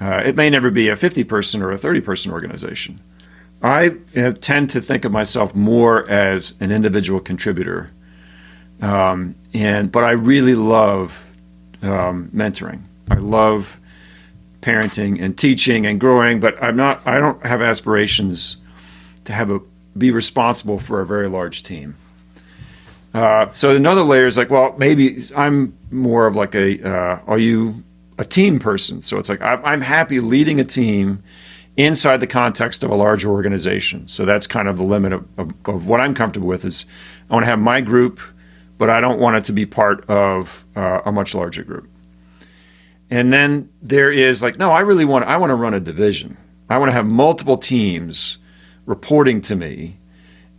[0.00, 2.98] Uh, it may never be a fifty person or a thirty person organization.
[3.62, 3.90] I
[4.40, 7.90] tend to think of myself more as an individual contributor,
[8.80, 11.24] um, and but I really love
[11.82, 12.82] um, mentoring.
[13.10, 13.78] I love
[14.62, 17.06] parenting and teaching and growing, but I'm not.
[17.06, 18.56] I don't have aspirations
[19.24, 19.60] to have a
[19.96, 21.96] be responsible for a very large team.
[23.14, 26.82] Uh, so another layer is like, well, maybe I'm more of like a.
[26.82, 27.82] Uh, are you
[28.18, 29.02] a team person?
[29.02, 31.22] So it's like I'm, happy leading a team
[31.76, 34.08] inside the context of a larger organization.
[34.08, 36.64] So that's kind of the limit of, of, of what I'm comfortable with.
[36.64, 36.86] Is
[37.30, 38.20] I want to have my group,
[38.78, 41.88] but I don't want it to be part of uh, a much larger group.
[43.10, 46.38] And then there is like, no, I really want I want to run a division.
[46.70, 48.38] I want to have multiple teams
[48.86, 49.94] reporting to me,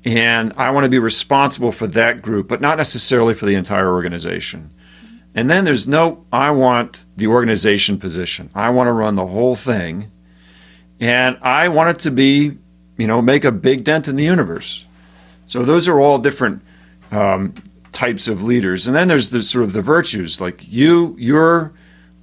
[0.06, 3.92] and I want to be responsible for that group, but not necessarily for the entire
[3.92, 4.70] organization.
[5.36, 8.50] And then there's no, I want the organization position.
[8.54, 10.12] I want to run the whole thing,
[11.00, 12.58] and I want it to be,
[12.98, 14.86] you know, make a big dent in the universe.
[15.46, 16.62] So those are all different
[17.12, 17.54] um,
[17.92, 18.88] types of leaders.
[18.88, 21.74] And then there's the sort of the virtues, like you, your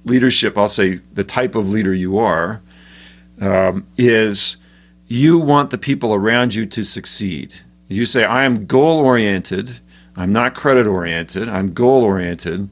[0.05, 0.57] leadership.
[0.57, 2.61] I'll say the type of leader you are
[3.39, 4.57] um, is
[5.07, 7.53] you want the people around you to succeed.
[7.91, 9.79] You say, I am goal oriented.
[10.15, 11.49] I'm not credit oriented.
[11.49, 12.69] I'm goal oriented.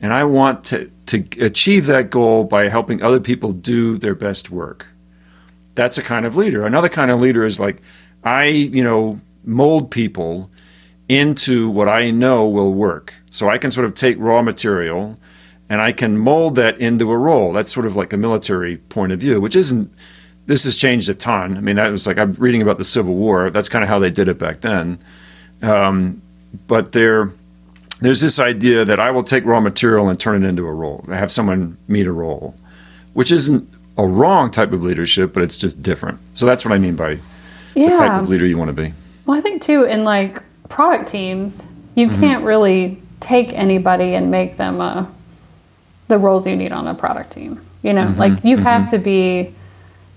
[0.00, 4.50] And I want to, to achieve that goal by helping other people do their best
[4.50, 4.86] work.
[5.74, 6.64] That's a kind of leader.
[6.64, 7.82] Another kind of leader is like,
[8.24, 10.50] I, you know, mold people
[11.08, 13.14] into what I know will work.
[13.30, 15.16] So I can sort of take raw material
[15.68, 17.52] and I can mold that into a role.
[17.52, 19.92] That's sort of like a military point of view, which isn't
[20.50, 21.56] this has changed a ton.
[21.56, 23.50] I mean, that was like I'm reading about the Civil War.
[23.50, 24.98] That's kind of how they did it back then.
[25.62, 26.20] Um,
[26.66, 27.30] but there,
[28.00, 31.04] there's this idea that I will take raw material and turn it into a role.
[31.08, 32.56] I Have someone meet a role,
[33.14, 36.18] which isn't a wrong type of leadership, but it's just different.
[36.34, 37.18] So that's what I mean by
[37.74, 38.92] the type of leader you want to be.
[39.26, 42.20] Well, I think too in like product teams, you Mm-hmm.
[42.20, 45.06] can't really take anybody and make them uh,
[46.08, 47.60] the roles you need on a product team.
[47.82, 48.18] You know, Mm-hmm.
[48.18, 49.54] like you have to be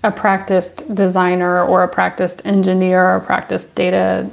[0.04, 4.30] a practiced designer or a practiced engineer or a practiced data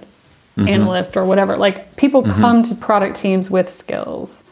[0.57, 0.69] Mm-hmm.
[0.69, 1.57] analyst or whatever.
[1.57, 4.43] Like people come to product teams with skills.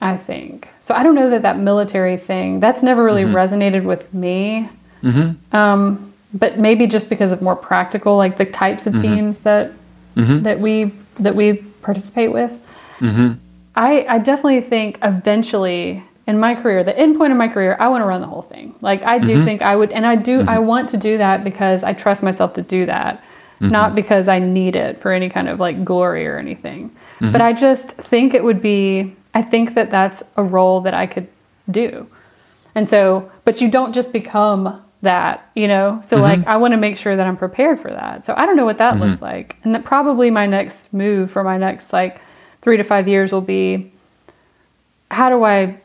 [0.00, 0.94] I think so.
[0.94, 3.36] I don't know that that military thing that's never really Mm-hmm.
[3.36, 4.68] resonated with me.
[5.52, 8.96] Um, but maybe just because of more practical, like the types Mm-hmm.
[8.96, 9.72] of teams that
[10.16, 10.84] that we
[11.20, 12.52] that we participate with.
[13.00, 13.34] Mm-hmm.
[13.76, 17.88] I I definitely think eventually in my career, the end point of my career, I
[17.88, 18.74] want to run the whole thing.
[18.80, 19.26] Like I Mm-hmm.
[19.26, 22.22] do think I would, and I do I want to do that because I trust
[22.22, 23.16] myself to do that,
[23.60, 23.72] Mm-hmm.
[23.72, 26.90] not because I need it for any kind of like glory or anything.
[26.90, 27.32] Mm-hmm.
[27.32, 29.16] But I just think it would be.
[29.34, 31.26] I think that that's a role that I could
[31.70, 32.06] do.
[32.74, 36.00] And so, but you don't just become that, you know?
[36.02, 38.24] So, like, I want to make sure that I'm prepared for that.
[38.24, 39.56] So, I don't know what that looks like.
[39.64, 42.20] And that probably my next move for my next, like,
[42.62, 43.92] three to five years will be
[45.10, 45.78] how do I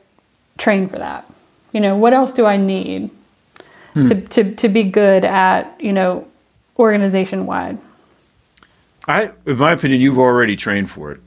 [0.64, 1.30] train for that?
[1.74, 3.10] You know, what else do I need
[3.96, 6.28] to, to, to be good at, you know,
[6.80, 7.78] organization wide?
[9.08, 11.20] I, in my opinion, you've already trained for it.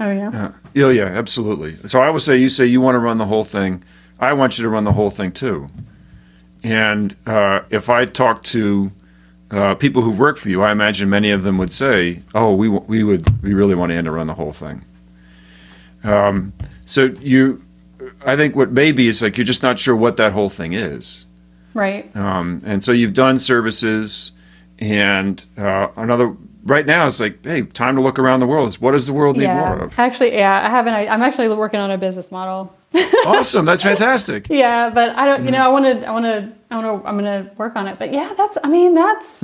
[0.00, 0.28] Oh, yeah.
[0.28, 1.76] Uh, yeah, yeah, absolutely.
[1.86, 3.84] So I would say you say you want to run the whole thing.
[4.18, 5.68] I want you to run the whole thing too.
[6.64, 8.90] And uh, if I talk to
[9.50, 12.68] uh, people who work for you, I imagine many of them would say, "Oh, we
[12.68, 14.84] we would we really want Ann to run the whole thing."
[16.04, 16.52] Um,
[16.86, 17.62] so you,
[18.24, 21.26] I think what maybe is like you're just not sure what that whole thing is.
[21.74, 22.14] Right.
[22.16, 24.32] Um, and so you've done services,
[24.78, 28.68] and uh, another right now it's like, hey, time to look around the world.
[28.68, 29.98] Is what does the world need more of?
[29.98, 30.94] Actually, yeah, I haven't.
[30.94, 32.76] I, I'm actually working on a business model.
[33.26, 34.48] awesome, that's fantastic.
[34.50, 35.44] Yeah, but I don't.
[35.44, 36.06] You know, I want to.
[36.06, 36.52] I want to.
[36.70, 37.08] I want to.
[37.08, 37.98] I'm going to work on it.
[37.98, 38.58] But yeah, that's.
[38.62, 39.42] I mean, that's.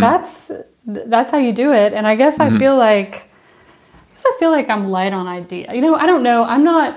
[0.00, 0.50] That's
[0.84, 1.92] that's how you do it.
[1.92, 3.14] And I guess I feel like.
[3.14, 5.72] I guess I feel like I'm light on idea.
[5.74, 6.44] You know, I don't know.
[6.44, 6.96] I'm not.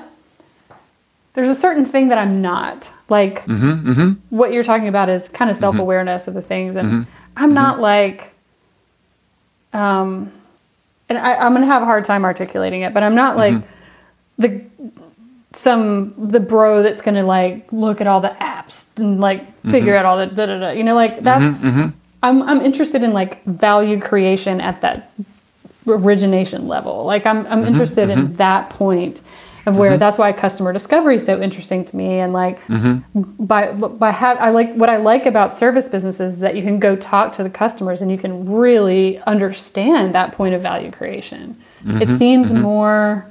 [1.36, 3.46] There's a certain thing that I'm not like.
[3.46, 4.36] Mm-hmm, mm-hmm.
[4.36, 5.64] What you're talking about is kind of mm-hmm.
[5.64, 7.06] self awareness of the things, and
[7.38, 8.34] I'm not like.
[9.74, 10.32] Um,
[11.10, 13.54] and I, I'm gonna have a hard time articulating it, but I'm not like
[14.38, 14.66] the
[15.52, 20.06] some the bro that's gonna like look at all the apps and like figure out
[20.06, 20.70] all the da da da.
[20.72, 25.12] You know, like that's I'm I'm interested in like value creation at that
[25.88, 27.04] origination level.
[27.04, 29.22] Like I'm I'm interested in that point
[29.66, 30.00] of where mm-hmm.
[30.00, 32.20] that's why customer discovery is so interesting to me.
[32.20, 33.46] And like mm-hmm.
[33.46, 36.80] by by ha- I like what I like about service businesses is that you can
[36.80, 41.58] go talk to the customers and you can really understand that point of value creation.
[41.82, 42.18] It mm-hmm.
[42.18, 43.30] seems more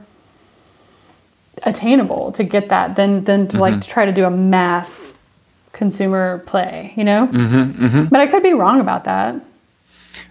[1.64, 5.16] attainable to get that than than to like to try to do a mass
[5.72, 7.26] consumer play, you know?
[8.11, 9.41] But I could be wrong about that.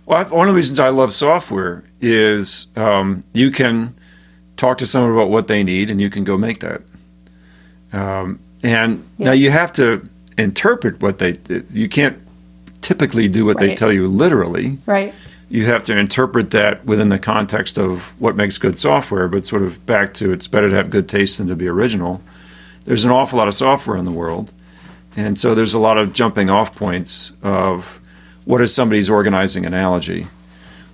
[0.06, 3.96] Well, one of the reasons I love software is um, you can
[4.58, 6.82] talk to someone about what they need, and you can go make that.
[7.92, 11.38] Um, and now you have to interpret what they.
[11.72, 12.18] You can't
[12.82, 14.78] typically do what they tell you literally.
[14.86, 15.14] Right.
[15.50, 19.28] You have to interpret that within the context of what makes good software.
[19.28, 22.22] But sort of back to it's better to have good taste than to be original.
[22.86, 24.52] There's an awful lot of software in the world,
[25.16, 28.02] and so there's a lot of jumping off points of
[28.46, 30.28] what is somebody's organizing analogy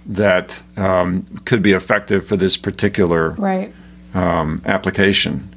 [0.10, 3.72] that um, could be effective for this particular Right.
[4.14, 5.48] um, application.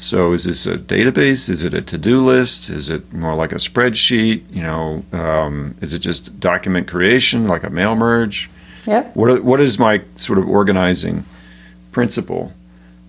[0.00, 1.50] So, is this a database?
[1.50, 2.70] Is it a to-do list?
[2.70, 4.44] Is it more like a spreadsheet?
[4.52, 8.48] You know, um, is it just document creation, like a mail merge?
[8.86, 9.16] Yep.
[9.16, 11.24] What what is my sort of organizing
[11.90, 12.52] principle?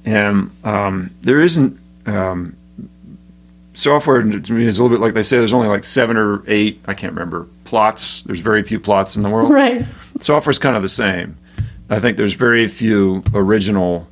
[0.04, 2.56] And um, there isn't um,
[3.76, 5.38] software to me is a little bit like they say.
[5.38, 6.82] There's only like seven or eight.
[6.88, 8.24] I can't remember plots.
[8.24, 9.86] There's very few plots in the world Right.
[10.20, 11.38] Software's kind of the same.
[11.90, 14.08] I think there's very few original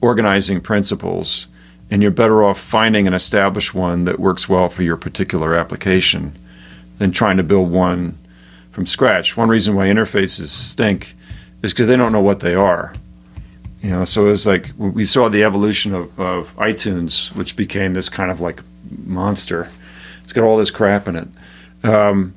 [0.00, 1.46] organizing principles,
[1.90, 6.34] and you're better off finding an established one that works well for your particular application
[6.98, 8.18] than trying to build one
[8.70, 9.36] from scratch.
[9.36, 11.14] One reason why interfaces stink
[11.62, 12.92] is because they don't know what they are.
[13.82, 18.08] You know, so it's like we saw the evolution of, of iTunes, which became this
[18.08, 18.62] kind of like
[19.04, 19.70] monster.
[20.22, 21.28] It's got all this crap in it.
[21.84, 22.34] Um,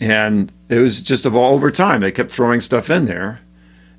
[0.00, 3.40] and it was just of all over time they kept throwing stuff in there.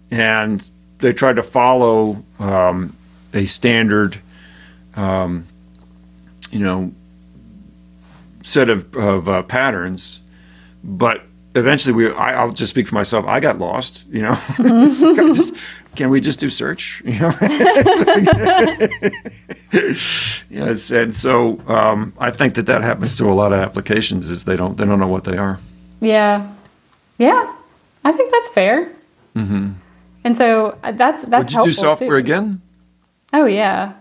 [0.09, 0.65] And
[0.99, 2.95] they tried to follow um,
[3.33, 4.19] a standard
[4.95, 5.45] um,
[6.51, 6.91] you know
[8.43, 10.19] set of, of uh, patterns.
[10.83, 11.23] But
[11.55, 14.37] eventually we I, i'll just speak for myself i got lost you know?
[15.33, 15.55] Just-
[15.95, 17.31] can we just do search you know?
[20.49, 24.43] Yes and so um, i think that that happens to a lot of applications is
[24.45, 25.59] they don't they don't know what they are
[25.99, 26.51] Yeah.
[27.17, 27.55] Yeah.
[28.03, 28.91] I think that's fair.
[29.35, 29.71] Mm-hmm.
[30.23, 32.15] And so uh, that's that's Would you helpful do software too.
[32.15, 32.61] again?
[33.33, 33.93] Oh yeah,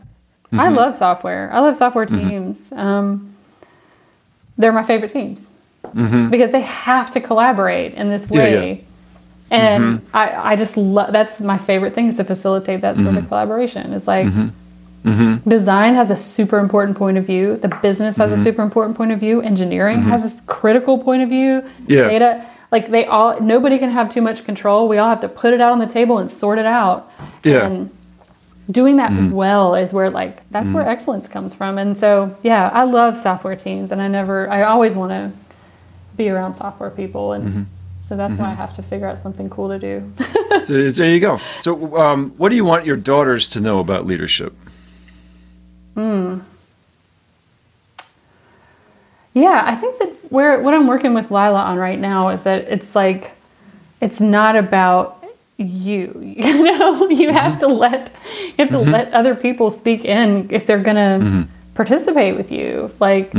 [0.52, 0.74] I Mm-hmm.
[0.76, 1.50] love software.
[1.52, 2.70] I love software teams.
[2.72, 3.34] Um,
[4.58, 5.50] they're my favorite teams
[5.94, 8.34] because they have to collaborate in this Mm-hmm.
[8.34, 8.60] Yeah, yeah.
[8.60, 8.84] way.
[9.50, 13.18] And I, I just love that's my favorite thing is to facilitate that sort Mm-hmm.
[13.18, 13.92] of collaboration.
[13.92, 14.26] It's like
[15.06, 15.48] Mm-hmm.
[15.48, 18.22] design has a super important point of view, the business Mm-hmm.
[18.22, 18.44] has a mm-hmm.
[18.44, 20.10] super important point of view, engineering mm-hmm.
[20.10, 22.08] has a critical point of view, Yeah.
[22.08, 24.88] data like they all nobody can have too much control.
[24.88, 27.10] We all have to put it out on the table and sort it out.
[27.44, 27.64] Yeah.
[27.66, 27.90] And
[28.68, 32.82] doing that well is where like that's where excellence comes from and so yeah i
[32.82, 35.30] love software teams and i never i always want to
[36.16, 37.68] be around software people and
[38.00, 40.12] so that's why i have to figure out something cool to do
[40.64, 41.38] So there you go.
[41.60, 44.52] So, um, what do you want your daughters to know about leadership?
[45.96, 46.40] Hmm.
[49.32, 52.68] yeah i think that where what i'm working with lila on right now is that
[52.68, 53.32] it's like
[54.02, 55.24] it's not about
[55.56, 57.08] you you know?
[57.08, 57.60] You have mm-hmm.
[57.60, 58.90] to let you have to mm-hmm.
[58.90, 61.42] let other people speak in if they're gonna mm-hmm.
[61.74, 62.90] participate with you.
[63.00, 63.34] Like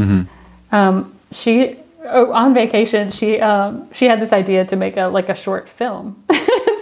[0.71, 5.29] um, she oh, on vacation she um, she had this idea to make a like
[5.29, 6.23] a short film.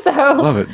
[0.06, 0.68] So Love it.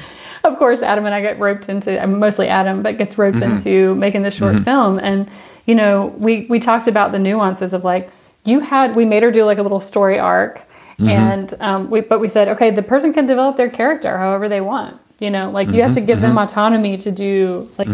[0.43, 3.57] Of course adam and i get roped into I'm mostly adam but gets roped mm-hmm.
[3.57, 4.63] into making this short mm-hmm.
[4.63, 4.99] film.
[4.99, 5.29] And
[5.65, 8.09] you know we we talked about the nuances of like
[8.45, 11.07] you had we made her do like a little story arc mm-hmm.
[11.07, 14.61] and um, we but we said okay the person can develop their character however they
[14.61, 17.87] want you know like you have to give them autonomy to do like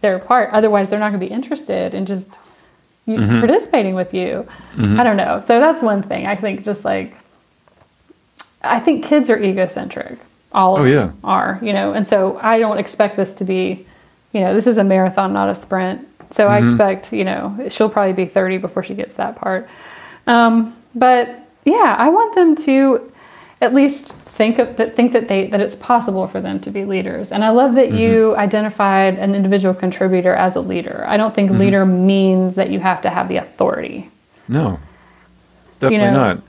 [0.00, 0.48] their part.
[0.52, 2.38] Otherwise they're not going to be interested in just
[3.04, 4.46] you, participating with you.
[4.78, 5.40] I don't know.
[5.40, 7.14] So that's one thing i think just like
[8.62, 10.18] I think kids are egocentric.
[10.52, 11.06] All oh, of Oh, yeah.
[11.06, 13.86] them are, you know, and so I don't expect this to be,
[14.32, 16.06] you know, this is a marathon, not a sprint.
[16.32, 16.70] So I mm-hmm.
[16.70, 19.68] expect, you know, she'll probably be 30 before she gets that part.
[20.26, 21.28] Um, but
[21.64, 23.12] yeah, I want them to
[23.60, 26.84] at least think of that, think that they that it's possible for them to be
[26.84, 27.30] leaders.
[27.32, 27.98] And I love that mm-hmm.
[27.98, 31.04] you identified an individual contributor as a leader.
[31.06, 31.60] I don't think mm-hmm.
[31.60, 34.10] leader means that you have to have the authority.
[34.48, 34.80] No,
[35.78, 36.42] definitely know- not.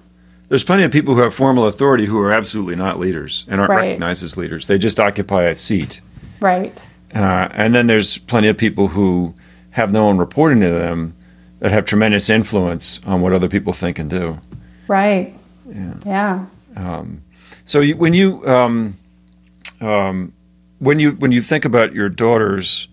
[0.52, 3.70] There's plenty of people who have formal authority who are absolutely not leaders and aren't
[3.70, 3.88] Right.
[3.88, 4.68] recognized as leaders.
[4.68, 6.02] They just occupy a seat.
[6.42, 6.78] Right.
[7.16, 9.34] Uh, and then there's plenty of people who
[9.70, 11.14] have no one reporting to them
[11.60, 14.40] that have tremendous influence on what other people think and do.
[14.90, 15.34] Right.
[15.74, 15.94] Yeah.
[16.76, 17.06] Yeah.
[17.64, 18.96] So you, when you um,
[19.80, 20.34] um,
[20.80, 22.90] when you when you think about your daughters,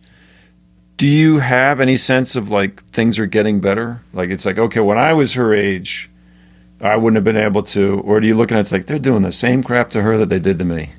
[0.96, 4.00] do you have any sense of like things are getting better?
[4.12, 6.08] Like it's like okay, when I was her age,
[6.80, 8.98] I wouldn't have been able to, or do you look at it, it's like they're
[8.98, 10.90] doing the same crap to her that they did to me?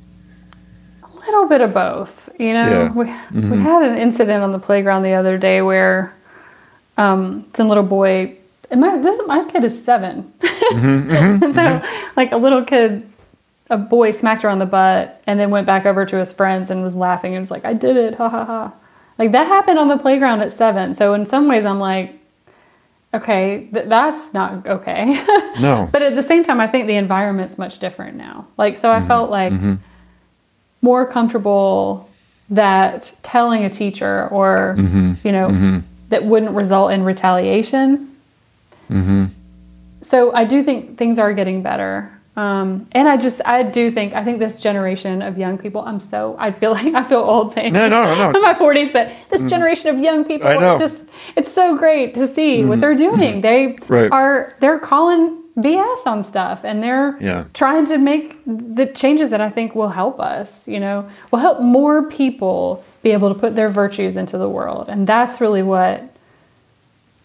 [1.03, 2.29] A little bit of both.
[2.37, 2.91] You know, Yeah.
[2.91, 3.61] we we mm-hmm.
[3.63, 6.13] had an incident on the playground the other day where
[6.97, 8.35] um, some little boy.
[8.71, 13.09] And my this my kid is 7 mm-hmm, and mm-hmm, so like a little kid,
[13.69, 16.69] a boy smacked her on the butt and then went back over to his friends
[16.69, 18.73] and was laughing and was like, "I did it, ha ha ha."
[19.17, 20.93] Like that happened on the playground at seven.
[20.93, 22.18] So in some ways, I'm like,
[23.13, 25.23] okay, th- that's not okay.
[25.59, 25.89] No.
[25.91, 28.47] But at the same time, I think the environment's much different now.
[28.55, 29.07] Like, so I mm-hmm.
[29.07, 29.75] felt like mm-hmm.
[30.81, 32.09] more comfortable
[32.49, 35.13] that telling a teacher or, mm-hmm.
[35.25, 38.15] you know, that wouldn't result in retaliation.
[40.01, 42.18] So I do think things are getting better.
[42.39, 45.99] Um, and I just, I do think, I think this generation of young people, I'm
[45.99, 48.93] so, I feel like, I feel old saying No, no, no, I'm in my 40s,
[48.93, 50.47] but this generation of young people,
[50.79, 51.03] just,
[51.35, 53.41] it's so great to see what they're doing.
[53.41, 54.09] They Right.
[54.11, 57.43] are, they're calling BS on stuff and they're Yeah.
[57.53, 61.59] trying to make the changes that I think will help us, you know, will help
[61.59, 64.87] more people be able to put their virtues into the world.
[64.87, 66.03] And that's really what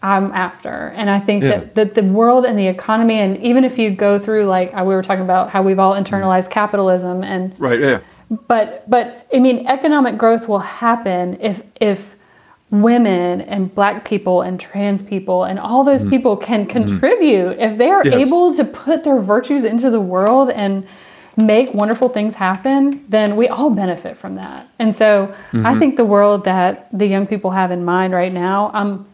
[0.05, 0.93] I'm after.
[0.95, 1.49] And I think Yeah.
[1.57, 4.83] that, that the world and the economy, and even if you go through, like uh,
[4.85, 7.79] we were talking about how we've all internalized capitalism and Right.
[7.79, 7.99] Yeah.
[8.47, 12.15] but but I mean economic growth will happen if if
[12.71, 17.89] women and black people and trans people and all those people can contribute if they
[17.89, 18.19] are Mm-hmm.
[18.19, 18.27] Yes.
[18.27, 20.85] able to put their virtues into the world and
[21.37, 25.65] make wonderful things happen then we all benefit from that and so Mm-hmm.
[25.65, 29.05] i think the world that the young people have in mind right now i'm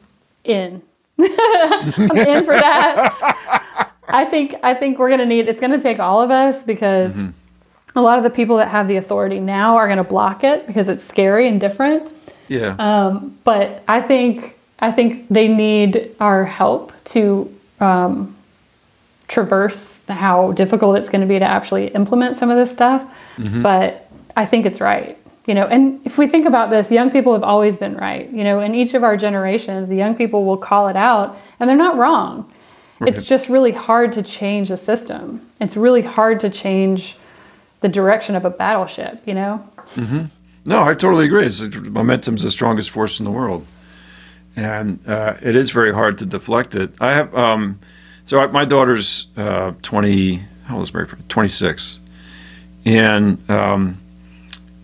[0.43, 0.81] in
[1.19, 5.79] i'm in for that i think i think we're going to need it's going to
[5.79, 7.99] take all of us because Mm-hmm.
[7.99, 10.65] a lot of the people that have the authority now are going to block it
[10.65, 12.09] because it's scary and different.
[12.47, 12.75] Yeah.
[12.79, 18.33] Um, but I think I think they need our help to um,
[19.27, 23.03] traverse how difficult it's going to be to actually implement some of this stuff.
[23.61, 25.17] But I think it's right.
[25.45, 28.29] You know, and if we think about this, young people have always been right.
[28.29, 31.67] You know, in each of our generations, the young people will call it out, and
[31.67, 32.51] they're not wrong.
[33.03, 35.49] It's just really hard to change the system.
[35.59, 37.17] It's really hard to change
[37.79, 39.23] the direction of a battleship.
[39.25, 39.67] You know,
[40.65, 41.45] No, I totally agree.
[41.45, 43.65] It's, momentum's the strongest force in the world,
[44.55, 46.91] and uh, it is very hard to deflect it.
[47.01, 47.79] I have um,
[48.25, 50.41] so I, my daughter's uh, twenty.
[50.65, 51.07] How old is Mary?
[51.27, 51.99] Twenty six,
[52.85, 53.97] and um,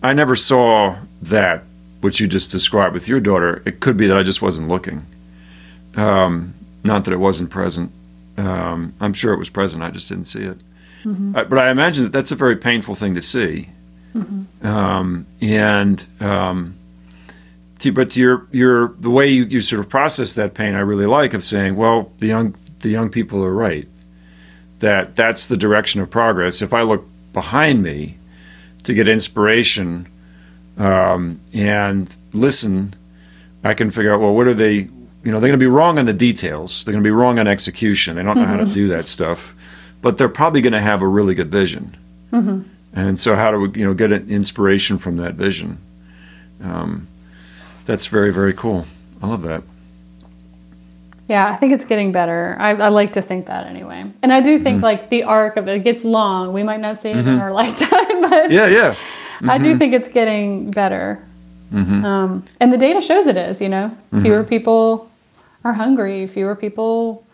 [0.02, 1.64] I never saw that
[2.00, 3.62] which you just described with your daughter.
[3.66, 5.04] It could be that I just wasn't looking.
[5.96, 7.90] Um, not that it wasn't present.
[8.36, 9.82] Um, I'm sure it was present.
[9.82, 10.62] I just didn't see it.
[11.36, 13.68] Uh, but I imagine that that's a very painful thing to see
[14.62, 16.76] um, and um,
[17.80, 20.80] to, but to your your the way you, you sort of process that pain, I
[20.80, 23.88] really like of saying, well, the young the young people are right.
[24.80, 26.62] That that's the direction of progress.
[26.62, 28.17] If I look behind me
[28.84, 30.06] to get inspiration
[30.78, 32.94] um, and listen,
[33.64, 34.88] I can figure out well, what are they?
[35.24, 36.84] You know, they're going to be wrong on the details.
[36.84, 38.16] They're going to be wrong on execution.
[38.16, 39.54] They don't know how to do that stuff,
[40.00, 41.96] but they're probably going to have a really good vision.
[42.94, 45.78] And so, how do we, you know, get an inspiration from that vision?
[46.62, 47.08] Um,
[47.84, 48.86] that's very, very cool.
[49.20, 49.62] I love that.
[51.28, 52.56] Yeah, I think it's getting better.
[52.58, 55.68] I, I like to think that anyway, and I do think like the arc of
[55.68, 56.52] it gets long.
[56.52, 58.94] We might not see it in our lifetime, but Yeah, yeah,
[59.46, 61.22] I do think it's getting better.
[61.72, 63.60] Um, and the data shows it is.
[63.60, 65.10] You know, fewer people
[65.64, 66.26] are hungry.
[66.26, 67.24] Fewer people.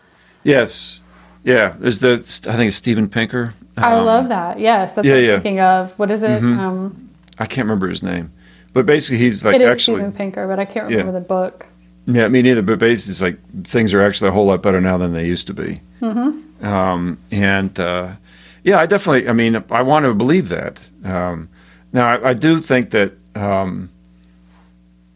[0.43, 1.01] yes,
[1.43, 1.73] yeah.
[1.79, 2.13] There's the
[2.49, 3.53] I think it's Steven Pinker.
[3.77, 4.59] I Um, love that.
[4.59, 5.31] Yes, that's yeah, what I'm yeah.
[5.35, 5.97] thinking of.
[5.99, 6.41] What is it?
[6.43, 8.31] Um, I can't remember his name,
[8.73, 9.97] but basically he's like it is actually.
[10.01, 10.97] Steven Pinker, but I can't Yeah.
[10.97, 11.65] remember the book.
[12.07, 12.61] Yeah, me neither.
[12.61, 15.47] But basically, it's like things are actually a whole lot better now than they used
[15.47, 15.81] to be.
[16.01, 16.65] Mm-hmm.
[16.65, 18.13] Um, and uh,
[18.63, 19.27] yeah, I definitely.
[19.27, 20.89] I mean, I want to believe that.
[21.03, 21.49] Um,
[21.93, 23.89] now, I, I do think that um,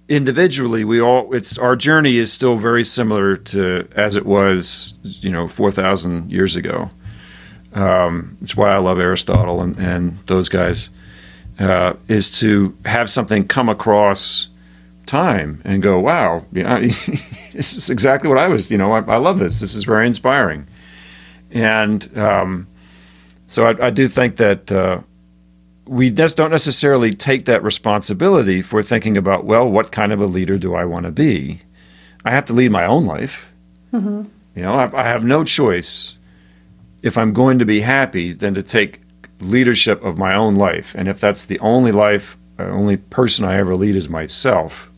[0.07, 1.33] individually, we all.
[1.33, 6.31] It's our journey is still very similar to as it was, you know, four thousand
[6.31, 6.89] years ago.
[7.73, 10.89] Um, it's why I love Aristotle and, and those guys.
[11.59, 14.47] Uh, is to have something come across
[15.09, 16.79] time and go, wow, you know,
[17.53, 19.59] this is exactly what I was, you know, I, I love this.
[19.59, 20.67] This is very inspiring.
[21.51, 22.67] And um,
[23.47, 25.01] so I, I do think that uh,
[25.85, 30.27] we just don't necessarily take that responsibility for thinking about, well, what kind of a
[30.27, 31.59] leader do I want to be?
[32.23, 33.51] I have to lead my own life.
[34.55, 36.17] You know, I, I have no choice
[37.01, 39.01] if I'm going to be happy than to take
[39.39, 40.93] leadership of my own life.
[40.95, 44.88] And if that's the only life the only person I ever lead is myself,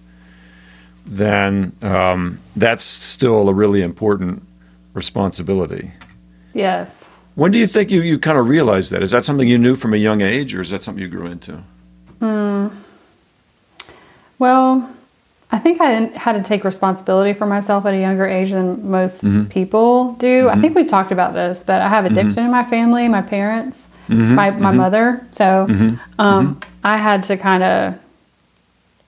[1.05, 4.43] then um, that's still a really important
[4.93, 5.91] responsibility.
[6.53, 7.17] Yes.
[7.35, 9.01] When do you think you, you kind of realized that?
[9.01, 11.27] Is that something you knew from a young age, or is that something you grew
[11.27, 11.63] into?
[12.19, 12.67] Hmm.
[14.37, 14.93] Well,
[15.51, 19.23] I think I had to take responsibility for myself at a younger age than most
[19.23, 19.45] Mm-hmm.
[19.45, 20.47] people do.
[20.47, 20.61] I mm-hmm.
[20.61, 22.45] think we talked about this, but I have addiction mm-hmm.
[22.45, 24.35] in my family, my parents, mm-hmm.
[24.35, 25.25] my, my mother.
[25.33, 25.67] So
[26.19, 27.99] um, I had to kind of,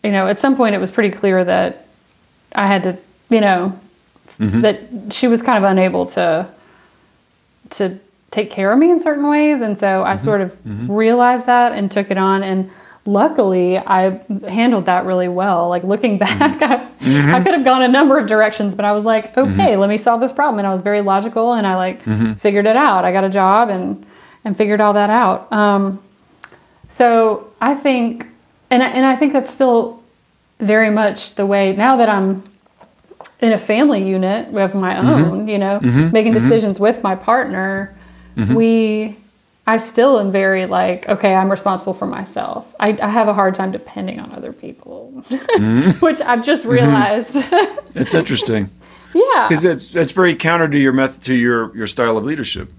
[0.04, 1.83] you know, at some point it was pretty clear that
[2.56, 2.97] I had to,
[3.30, 3.80] you know,
[4.28, 4.62] mm-hmm.
[4.62, 6.47] that she was kind of unable to
[7.72, 7.99] to
[8.32, 9.62] take care of me in certain ways.
[9.62, 10.24] And so i mm-hmm.
[10.24, 10.91] sort of mm-hmm.
[10.91, 12.43] realized that and took it on.
[12.43, 12.70] And
[13.06, 15.70] luckily i handled that really well.
[15.70, 19.04] Like looking back I, I could have gone a number of directions but i was
[19.06, 20.60] like okay let me solve this problem.
[20.60, 22.01] And i was very logical and i like
[22.39, 23.06] figured it out.
[23.06, 24.06] I got a job and
[24.45, 25.51] and figured all that out.
[25.51, 26.01] Um,
[26.89, 28.28] so i think
[28.70, 30.03] and I, and i think that's still
[30.64, 32.43] very much the way now that i'm
[33.43, 35.07] in a family unit of my mm-hmm.
[35.07, 36.11] own, you know, mm-hmm.
[36.11, 36.47] making mm-hmm.
[36.47, 37.93] decisions with my partner,
[38.55, 39.18] we,
[39.68, 42.74] I still am very like, okay, I'm responsible for myself.
[42.80, 45.11] I, I have a hard time depending on other people,
[45.99, 47.38] which I've just realized.
[47.95, 48.72] It's interesting
[49.14, 49.47] yeah.
[49.47, 52.72] because it's it's very counter to your method to your your style of leadership.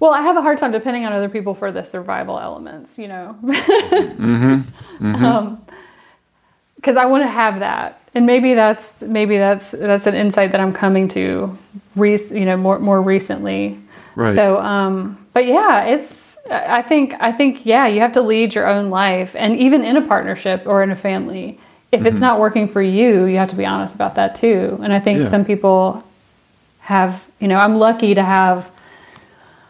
[0.00, 3.08] Well, I have a hard time depending on other people for the survival elements, you
[3.08, 3.36] know.
[5.00, 5.63] Um,
[6.84, 10.60] because I want to have that, and maybe that's maybe that's that's an insight that
[10.60, 11.56] I'm coming to,
[11.96, 13.78] re- you know, more more recently.
[14.16, 14.34] Right.
[14.34, 18.66] So, um, but yeah, it's I think I think yeah, you have to lead your
[18.68, 21.58] own life, and even in a partnership or in a family,
[21.90, 22.06] if Mm-hmm.
[22.08, 24.78] it's not working for you, you have to be honest about that too.
[24.82, 25.26] And I think Yeah.
[25.30, 26.04] some people
[26.80, 28.70] have, you know, I'm lucky to have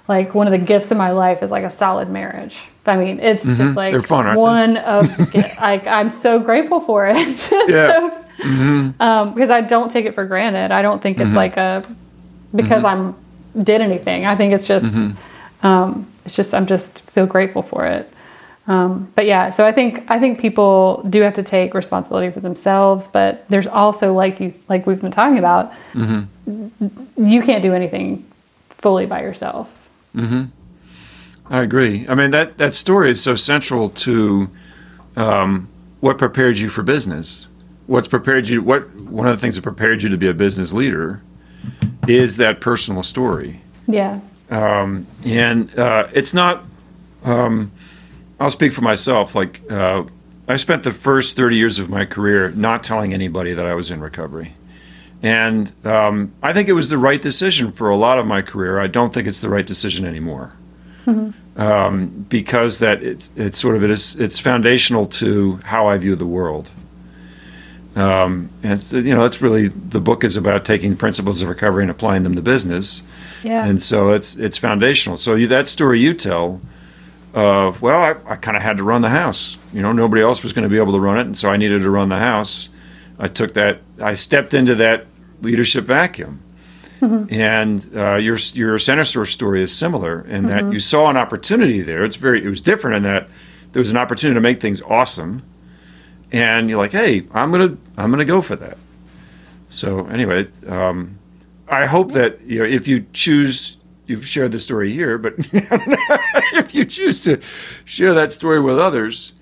[0.09, 2.57] like one of the gifts in my life is like a solid marriage.
[2.87, 4.05] I mean, it's just like Mm-hmm.
[4.05, 5.07] Fun, one of
[5.61, 7.17] like I'm so grateful for it.
[7.69, 7.89] Yeah.
[7.89, 10.71] so, um, because I don't take it for granted.
[10.73, 11.37] I don't think it's Mm-hmm.
[11.37, 11.85] like a
[12.55, 13.15] because I'm
[13.63, 14.27] did anything.
[14.27, 15.67] I think it's just Mm-hmm.
[15.67, 18.11] um, it's just I'm just feel grateful for it.
[18.67, 22.41] Um, but yeah, so I think I think people do have to take responsibility for
[22.41, 27.27] themselves, but there's also like you like we've been talking about, Mm-hmm.
[27.27, 28.25] you can't do anything
[28.71, 29.71] fully by yourself.
[31.51, 32.07] I agree.
[32.09, 34.49] I mean that that story is so central to
[35.17, 35.69] um,
[36.01, 37.49] what prepared you for business.
[37.87, 38.63] What's prepared you?
[38.63, 41.21] What one of the things that prepared you to be a business leader
[42.09, 43.61] is that personal story.
[43.87, 44.21] Yeah.
[44.51, 46.65] um, and uh, it's not.
[47.25, 47.73] Um,
[48.41, 49.35] I'll speak for myself.
[49.35, 50.05] Like uh,
[50.49, 53.91] I spent the first thirty years of my career not telling anybody that I was
[53.91, 54.55] in recovery,
[55.23, 58.81] and um, I think it was the right decision for a lot of my career.
[58.81, 60.55] I don't think it's the right decision anymore,
[61.57, 66.17] um, because that it's it's sort of it is it's foundational to how I view
[66.17, 66.71] the world.
[67.97, 71.91] Um, and you know that's really the book is about taking principles of recovery and
[71.93, 73.03] applying them to business
[73.45, 73.65] Yeah.
[73.65, 75.17] and so it's it's foundational.
[75.17, 76.61] So you, that story you tell
[77.35, 79.57] of well, I, I kind of had to run the house.
[79.73, 81.57] You know, nobody else was going to be able to run it, and so I
[81.57, 82.69] needed to run the house.
[83.19, 83.79] I took that.
[84.01, 85.07] I stepped into that
[85.43, 86.41] leadership vacuum.
[87.31, 92.05] And uh, your your CenterSource story is similar in that you saw an opportunity there.
[92.05, 93.29] It's very it was different in that
[93.73, 95.43] there was an opportunity to make things awesome,
[96.33, 98.79] and you're like, hey, I'm gonna I'm gonna go for that.
[99.69, 101.19] So anyway, um,
[101.69, 106.75] I hope that you know if you choose, you've shared the story here, but if
[106.75, 107.41] you choose to
[107.85, 109.33] share that story with others,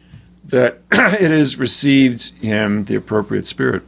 [0.44, 3.82] that it is received in the appropriate spirit,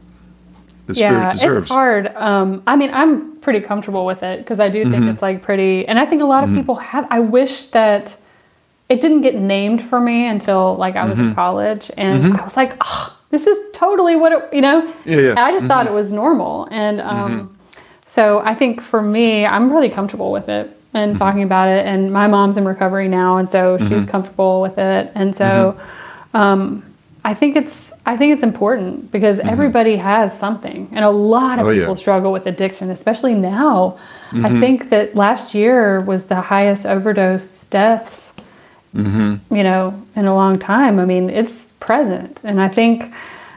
[0.85, 1.61] the spirit yeah, it deserves.
[1.63, 2.07] it's hard.
[2.15, 4.91] Um, I mean, I'm pretty comfortable with it because I do Mm-hmm.
[4.91, 7.07] think it's like pretty, and I think a lot of people have.
[7.09, 8.15] I wish that
[8.89, 11.29] it didn't get named for me until like I was Mm-hmm.
[11.29, 14.85] in college, and I was like, oh, this is totally what it, you know.
[15.05, 15.29] Yeah, yeah.
[15.31, 17.57] And I just thought it was normal, and um,
[18.05, 21.85] so I think for me, I'm really comfortable with it and talking about it.
[21.85, 25.79] And my mom's in recovery now, and so she's comfortable with it, and so.
[26.33, 26.83] Um,
[27.23, 31.65] I think it's I think it's important because everybody has something, and a lot of
[31.65, 31.81] Oh, yeah.
[31.81, 33.97] people struggle with addiction, especially now.
[34.43, 38.33] I think that last year was the highest overdose deaths,
[38.93, 40.99] you know, in a long time.
[40.99, 43.11] I mean, it's present, and I think,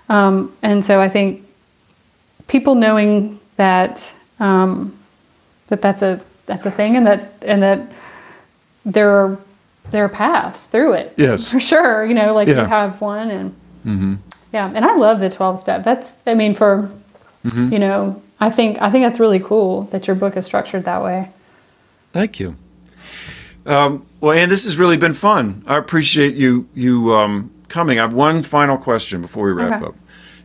[0.08, 1.44] um, and so I think
[2.46, 4.96] people knowing that um,
[5.68, 7.80] that that's a that's a thing, and that and that
[8.86, 9.38] there are
[9.90, 11.12] there are paths through it.
[11.16, 11.50] Yes.
[11.52, 12.04] for sure.
[12.06, 14.18] You know, like you have one, and
[14.52, 15.82] yeah, and I love the twelve step.
[15.84, 16.90] That's I mean for
[17.44, 21.02] you know I think I think that's really cool that your book is structured that
[21.02, 21.30] way.
[22.12, 22.56] Thank you.
[23.66, 25.62] Um, well, Ann, this has really been fun.
[25.66, 27.98] I appreciate you you um, coming.
[27.98, 29.86] I have one final question before we wrap Okay.
[29.88, 29.94] up.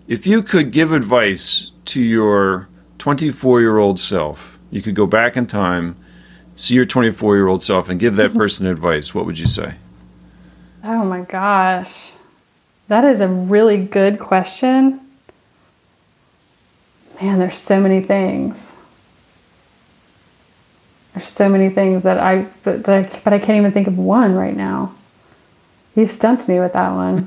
[0.07, 2.67] If you could give advice to your
[2.99, 5.95] 24 year old self, you could go back in time,
[6.55, 9.75] see your 24 year old self, and give that person advice, what would you say?
[10.83, 12.12] Oh my gosh.
[12.93, 14.99] That is a really good question.
[17.19, 18.71] Man, there's so many things.
[21.15, 23.97] There's so many things that I but, but I but I can't even think of
[23.97, 24.93] one right now.
[25.95, 27.25] You've stumped me with that one.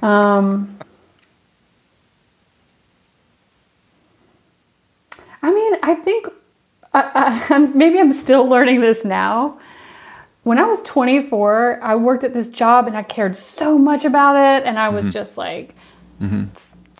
[0.08, 0.78] um
[5.42, 6.28] I mean, I think
[6.94, 9.58] I, I, maybe I'm still learning this now.
[10.50, 14.34] When I was 24, I worked at this job and I cared so much about
[14.34, 14.66] it.
[14.66, 15.12] And I was mm-hmm.
[15.12, 15.76] just like
[16.20, 16.46] mm-hmm.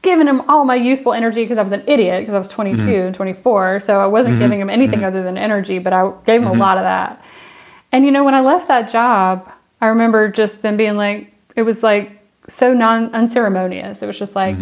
[0.02, 2.76] giving him all my youthful energy because I was an idiot because I was mm-hmm.
[2.76, 3.80] 22 and 24.
[3.80, 6.78] So I wasn't giving him anything other than energy, but I gave him a lot
[6.78, 7.24] of that.
[7.90, 11.62] And you know, when I left that job, I remember just them being like, it
[11.62, 14.00] was like so non unceremonious.
[14.00, 14.56] It was just like,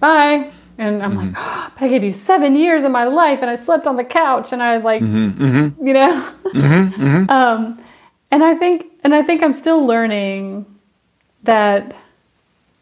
[0.00, 0.50] bye.
[0.78, 3.54] And I'm like, ah, but I gave you seven years of my life and I
[3.54, 6.34] slept on the couch and I like, you know?
[7.28, 7.78] um,
[8.32, 10.64] and I think, and I think I'm still learning
[11.42, 11.94] that,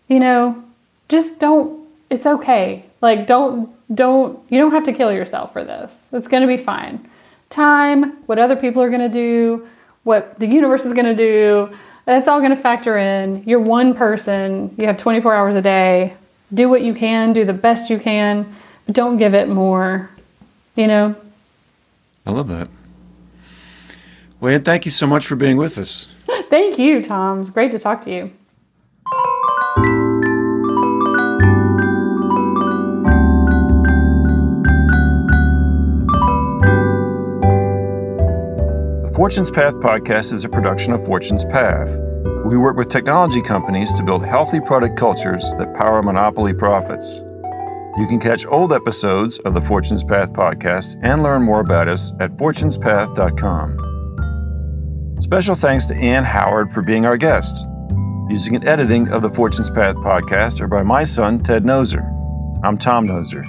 [0.06, 0.62] you know,
[1.08, 2.86] just don't, it's okay.
[3.00, 6.04] Like, don't, don't, you don't have to kill yourself for this.
[6.12, 7.10] It's going to be fine.
[7.50, 9.66] Time, what other people are going to do,
[10.04, 13.42] what the universe is going to do, that's all going to factor in.
[13.44, 16.14] You're one person, you have 24 hours a day.
[16.54, 20.10] Do what you can, do the best you can, but don't give it more,
[20.76, 21.16] you know?
[22.24, 22.68] I love that.
[24.42, 26.10] Ann, thank you so much for being with us.
[26.48, 27.40] Thank you, Tom.
[27.40, 28.32] It's great to talk to you.
[39.02, 42.00] The Fortune's Path podcast is a production of Fortune's Path.
[42.46, 47.22] We work with technology companies to build healthy product cultures that power monopoly profits.
[47.98, 52.12] You can catch old episodes of the Fortune's Path podcast and learn more about us
[52.20, 53.89] at fortunespath.com.
[55.20, 57.66] Special thanks to Ann Howard for being our guest.
[58.26, 62.02] Music and editing of the Fortune's Path podcast are by my son, Ted Noser.
[62.64, 63.44] I'm Tom Noser.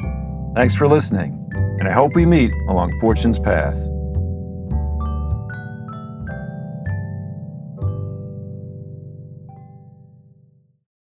[0.54, 3.88] Thanks for listening, and I hope we meet along Fortune's Path.